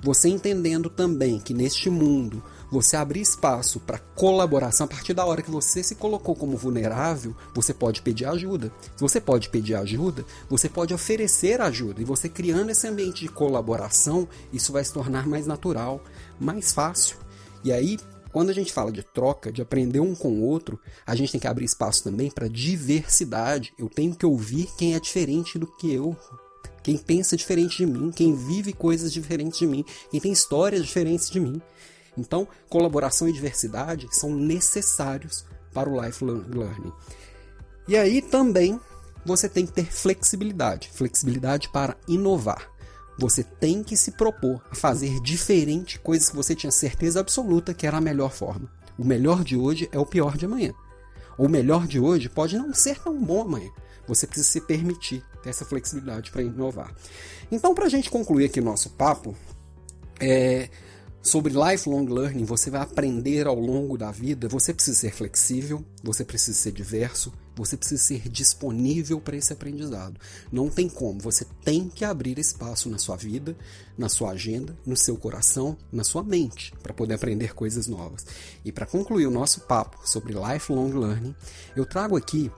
você 0.02 0.28
entendendo 0.28 0.88
também 0.88 1.38
que 1.38 1.52
neste 1.52 1.90
mundo 1.90 2.42
você 2.70 2.96
abrir 2.96 3.20
espaço 3.20 3.80
para 3.80 3.98
colaboração, 3.98 4.84
a 4.84 4.88
partir 4.88 5.12
da 5.12 5.26
hora 5.26 5.42
que 5.42 5.50
você 5.50 5.82
se 5.82 5.96
colocou 5.96 6.36
como 6.36 6.56
vulnerável, 6.56 7.34
você 7.54 7.74
pode 7.74 8.00
pedir 8.00 8.26
ajuda. 8.26 8.72
Se 8.96 9.02
você 9.02 9.20
pode 9.20 9.48
pedir 9.48 9.74
ajuda, 9.74 10.24
você 10.48 10.68
pode 10.68 10.94
oferecer 10.94 11.60
ajuda. 11.60 12.00
E 12.00 12.04
você 12.04 12.28
criando 12.28 12.70
esse 12.70 12.86
ambiente 12.86 13.22
de 13.22 13.28
colaboração, 13.28 14.28
isso 14.52 14.72
vai 14.72 14.84
se 14.84 14.92
tornar 14.92 15.26
mais 15.26 15.46
natural, 15.46 16.02
mais 16.38 16.72
fácil. 16.72 17.16
E 17.64 17.72
aí, 17.72 17.98
quando 18.32 18.50
a 18.50 18.54
gente 18.54 18.72
fala 18.72 18.92
de 18.92 19.02
troca, 19.02 19.50
de 19.50 19.60
aprender 19.60 20.00
um 20.00 20.14
com 20.14 20.28
o 20.28 20.42
outro, 20.42 20.78
a 21.04 21.16
gente 21.16 21.32
tem 21.32 21.40
que 21.40 21.48
abrir 21.48 21.64
espaço 21.64 22.04
também 22.04 22.30
para 22.30 22.48
diversidade. 22.48 23.74
Eu 23.76 23.88
tenho 23.88 24.14
que 24.14 24.24
ouvir 24.24 24.68
quem 24.78 24.94
é 24.94 25.00
diferente 25.00 25.58
do 25.58 25.66
que 25.66 25.92
eu 25.92 26.16
quem 26.82 26.96
pensa 26.96 27.36
diferente 27.36 27.78
de 27.78 27.86
mim, 27.86 28.10
quem 28.10 28.34
vive 28.34 28.72
coisas 28.72 29.12
diferentes 29.12 29.58
de 29.58 29.66
mim, 29.66 29.84
quem 30.10 30.20
tem 30.20 30.32
histórias 30.32 30.82
diferentes 30.82 31.30
de 31.30 31.38
mim. 31.38 31.60
Então, 32.16 32.48
colaboração 32.68 33.28
e 33.28 33.32
diversidade 33.32 34.08
são 34.10 34.34
necessários 34.34 35.44
para 35.72 35.88
o 35.88 36.00
lifelong 36.00 36.44
learning. 36.50 36.92
E 37.86 37.96
aí 37.96 38.22
também 38.22 38.80
você 39.24 39.48
tem 39.48 39.66
que 39.66 39.72
ter 39.72 39.86
flexibilidade, 39.86 40.90
flexibilidade 40.92 41.68
para 41.68 41.96
inovar. 42.08 42.70
Você 43.18 43.44
tem 43.44 43.82
que 43.82 43.96
se 43.96 44.12
propor 44.12 44.62
a 44.70 44.74
fazer 44.74 45.20
diferente 45.20 45.98
coisas 45.98 46.30
que 46.30 46.36
você 46.36 46.54
tinha 46.54 46.72
certeza 46.72 47.20
absoluta 47.20 47.74
que 47.74 47.86
era 47.86 47.98
a 47.98 48.00
melhor 48.00 48.32
forma. 48.32 48.70
O 48.98 49.04
melhor 49.04 49.44
de 49.44 49.56
hoje 49.56 49.88
é 49.92 49.98
o 49.98 50.06
pior 50.06 50.36
de 50.36 50.46
amanhã. 50.46 50.72
O 51.36 51.48
melhor 51.48 51.86
de 51.86 52.00
hoje 52.00 52.28
pode 52.28 52.56
não 52.56 52.72
ser 52.72 52.98
tão 52.98 53.18
bom 53.22 53.42
amanhã. 53.42 53.70
Você 54.06 54.26
precisa 54.26 54.48
se 54.48 54.60
permitir 54.60 55.24
ter 55.42 55.50
essa 55.50 55.64
flexibilidade 55.64 56.30
para 56.30 56.42
inovar. 56.42 56.94
Então, 57.50 57.74
para 57.74 57.86
a 57.86 57.88
gente 57.88 58.10
concluir 58.10 58.46
aqui 58.46 58.60
nosso 58.60 58.90
papo, 58.90 59.34
é, 60.20 60.68
sobre 61.22 61.52
lifelong 61.52 62.06
learning, 62.06 62.44
você 62.44 62.70
vai 62.70 62.80
aprender 62.80 63.46
ao 63.46 63.58
longo 63.58 63.98
da 63.98 64.10
vida. 64.10 64.48
Você 64.48 64.72
precisa 64.72 64.98
ser 64.98 65.12
flexível, 65.12 65.84
você 66.02 66.24
precisa 66.24 66.56
ser 66.56 66.72
diverso, 66.72 67.32
você 67.54 67.76
precisa 67.76 68.02
ser 68.02 68.28
disponível 68.28 69.20
para 69.20 69.36
esse 69.36 69.52
aprendizado. 69.52 70.18
Não 70.50 70.70
tem 70.70 70.88
como, 70.88 71.20
você 71.20 71.44
tem 71.62 71.88
que 71.88 72.04
abrir 72.04 72.38
espaço 72.38 72.88
na 72.88 72.96
sua 72.96 73.16
vida, 73.16 73.56
na 73.98 74.08
sua 74.08 74.30
agenda, 74.30 74.76
no 74.86 74.96
seu 74.96 75.16
coração, 75.16 75.76
na 75.92 76.04
sua 76.04 76.22
mente, 76.22 76.72
para 76.82 76.94
poder 76.94 77.14
aprender 77.14 77.54
coisas 77.54 77.86
novas. 77.86 78.24
E 78.64 78.72
para 78.72 78.86
concluir 78.86 79.26
o 79.26 79.30
nosso 79.30 79.60
papo 79.62 79.98
sobre 80.08 80.32
lifelong 80.32 80.92
learning, 80.98 81.34
eu 81.76 81.84
trago 81.84 82.16
aqui 82.16 82.50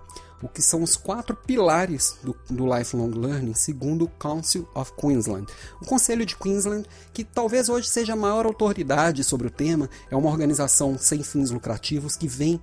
o 0.42 0.48
que 0.48 0.60
são 0.60 0.82
os 0.82 0.96
quatro 0.96 1.36
pilares 1.36 2.16
do, 2.22 2.36
do 2.50 2.66
Lifelong 2.66 3.10
Learning, 3.10 3.54
segundo 3.54 4.06
o 4.06 4.08
Council 4.08 4.68
of 4.74 4.92
Queensland. 4.94 5.46
O 5.80 5.86
Conselho 5.86 6.26
de 6.26 6.36
Queensland, 6.36 6.86
que 7.12 7.22
talvez 7.22 7.68
hoje 7.68 7.88
seja 7.88 8.14
a 8.14 8.16
maior 8.16 8.44
autoridade 8.44 9.22
sobre 9.22 9.46
o 9.46 9.50
tema, 9.50 9.88
é 10.10 10.16
uma 10.16 10.28
organização 10.28 10.98
sem 10.98 11.22
fins 11.22 11.50
lucrativos 11.50 12.16
que 12.16 12.26
vem 12.26 12.60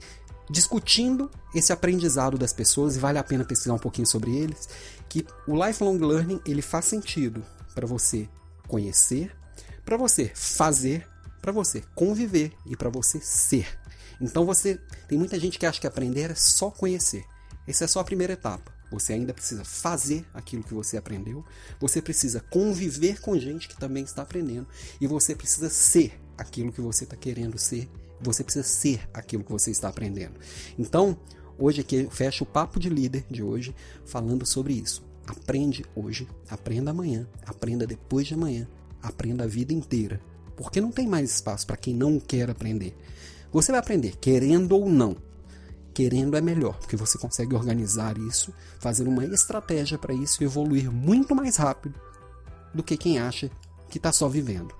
discutindo 0.50 1.30
esse 1.54 1.72
aprendizado 1.72 2.38
das 2.38 2.52
pessoas 2.52 2.96
e 2.96 3.00
vale 3.00 3.18
a 3.18 3.24
pena 3.24 3.46
pesquisar 3.46 3.74
um 3.74 3.80
pouquinho 3.80 4.08
sobre 4.08 4.36
eles, 4.36 4.68
que 5.08 5.26
o 5.48 5.56
lifelong 5.66 5.98
learning 5.98 6.42
ele 6.46 6.62
faz 6.62 6.86
sentido 6.86 7.44
para 7.74 7.88
você 7.88 8.28
conhecer, 8.68 9.32
para 9.86 9.96
você 9.96 10.32
fazer, 10.34 11.08
para 11.42 11.52
você 11.52 11.84
conviver 11.96 12.52
e 12.66 12.76
para 12.76 12.90
você 12.90 13.20
ser. 13.22 13.68
Então 14.20 14.46
você 14.46 14.80
tem 15.08 15.18
muita 15.18 15.40
gente 15.40 15.58
que 15.58 15.66
acha 15.66 15.80
que 15.80 15.88
aprender 15.88 16.32
é 16.32 16.36
só 16.36 16.70
conhecer. 16.70 17.24
Essa 17.70 17.84
é 17.84 17.88
só 17.88 18.00
a 18.00 18.04
primeira 18.04 18.34
etapa. 18.34 18.74
Você 18.92 19.14
ainda 19.14 19.32
precisa 19.32 19.64
fazer 19.64 20.26
aquilo 20.34 20.64
que 20.64 20.74
você 20.74 20.98
aprendeu, 20.98 21.46
você 21.80 22.02
precisa 22.02 22.40
conviver 22.40 23.22
com 23.22 23.38
gente 23.38 23.68
que 23.68 23.78
também 23.78 24.04
está 24.04 24.24
aprendendo 24.24 24.66
e 25.00 25.06
você 25.06 25.36
precisa 25.36 25.70
ser 25.70 26.20
aquilo 26.36 26.72
que 26.72 26.82
você 26.82 27.04
está 27.04 27.16
querendo 27.16 27.60
ser, 27.60 27.88
você 28.20 28.44
precisa 28.44 28.68
ser 28.68 29.08
aquilo 29.14 29.44
que 29.44 29.52
você 29.52 29.70
está 29.70 29.88
aprendendo. 29.88 30.34
Então, 30.80 31.16
hoje 31.60 31.82
aqui 31.82 31.98
eu 31.98 32.10
fecho 32.10 32.44
o 32.44 32.48
papo 32.48 32.80
de 32.80 32.90
líder 32.90 33.24
de 33.30 33.44
hoje 33.44 33.76
falando 34.04 34.48
sobre 34.48 34.74
isso. 34.74 35.04
Aprende 35.28 35.86
hoje, 35.96 36.28
aprenda 36.50 36.90
amanhã, 36.90 37.28
aprenda 37.46 37.86
depois 37.86 38.26
de 38.26 38.34
amanhã, 38.34 38.68
aprenda 39.00 39.44
a 39.44 39.48
vida 39.48 39.74
inteira, 39.74 40.20
porque 40.58 40.82
não 40.82 40.92
tem 40.92 41.08
mais 41.08 41.30
espaço 41.30 41.68
para 41.68 41.78
quem 41.78 41.94
não 41.94 42.20
quer 42.20 42.50
aprender. 42.50 42.98
Você 43.52 43.72
vai 43.72 43.80
aprender 43.80 44.18
querendo 44.18 44.72
ou 44.72 44.90
não 44.90 45.29
querendo 46.00 46.38
é 46.38 46.40
melhor, 46.40 46.78
porque 46.78 46.96
você 46.96 47.18
consegue 47.18 47.54
organizar 47.54 48.18
isso, 48.18 48.54
fazer 48.80 49.06
uma 49.06 49.26
estratégia 49.26 49.98
para 49.98 50.14
isso 50.14 50.42
e 50.42 50.46
evoluir 50.46 50.90
muito 50.90 51.36
mais 51.36 51.58
rápido 51.58 52.00
do 52.74 52.82
que 52.82 52.96
quem 52.96 53.20
acha 53.20 53.52
que 53.90 53.98
está 53.98 54.10
só 54.10 54.30
vivendo. 54.30 54.74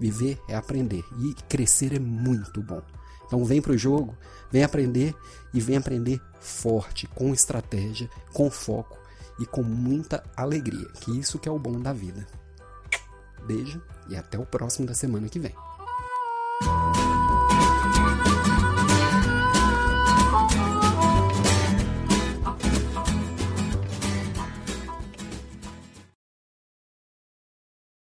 Viver 0.00 0.40
é 0.48 0.56
aprender 0.56 1.04
e 1.18 1.34
crescer 1.46 1.92
é 1.92 1.98
muito 1.98 2.62
bom. 2.62 2.80
Então 3.26 3.44
vem 3.44 3.60
para 3.60 3.72
o 3.72 3.76
jogo, 3.76 4.16
vem 4.50 4.64
aprender 4.64 5.14
e 5.52 5.60
vem 5.60 5.76
aprender 5.76 6.18
forte, 6.40 7.06
com 7.08 7.34
estratégia, 7.34 8.08
com 8.32 8.50
foco 8.50 8.98
e 9.38 9.44
com 9.44 9.62
muita 9.62 10.24
alegria, 10.34 10.88
que 11.02 11.18
isso 11.18 11.38
que 11.38 11.50
é 11.50 11.52
o 11.52 11.58
bom 11.58 11.78
da 11.78 11.92
vida. 11.92 12.26
Beijo 13.46 13.82
e 14.08 14.16
até 14.16 14.38
o 14.38 14.46
próximo 14.46 14.86
da 14.86 14.94
semana 14.94 15.28
que 15.28 15.38
vem. 15.38 15.54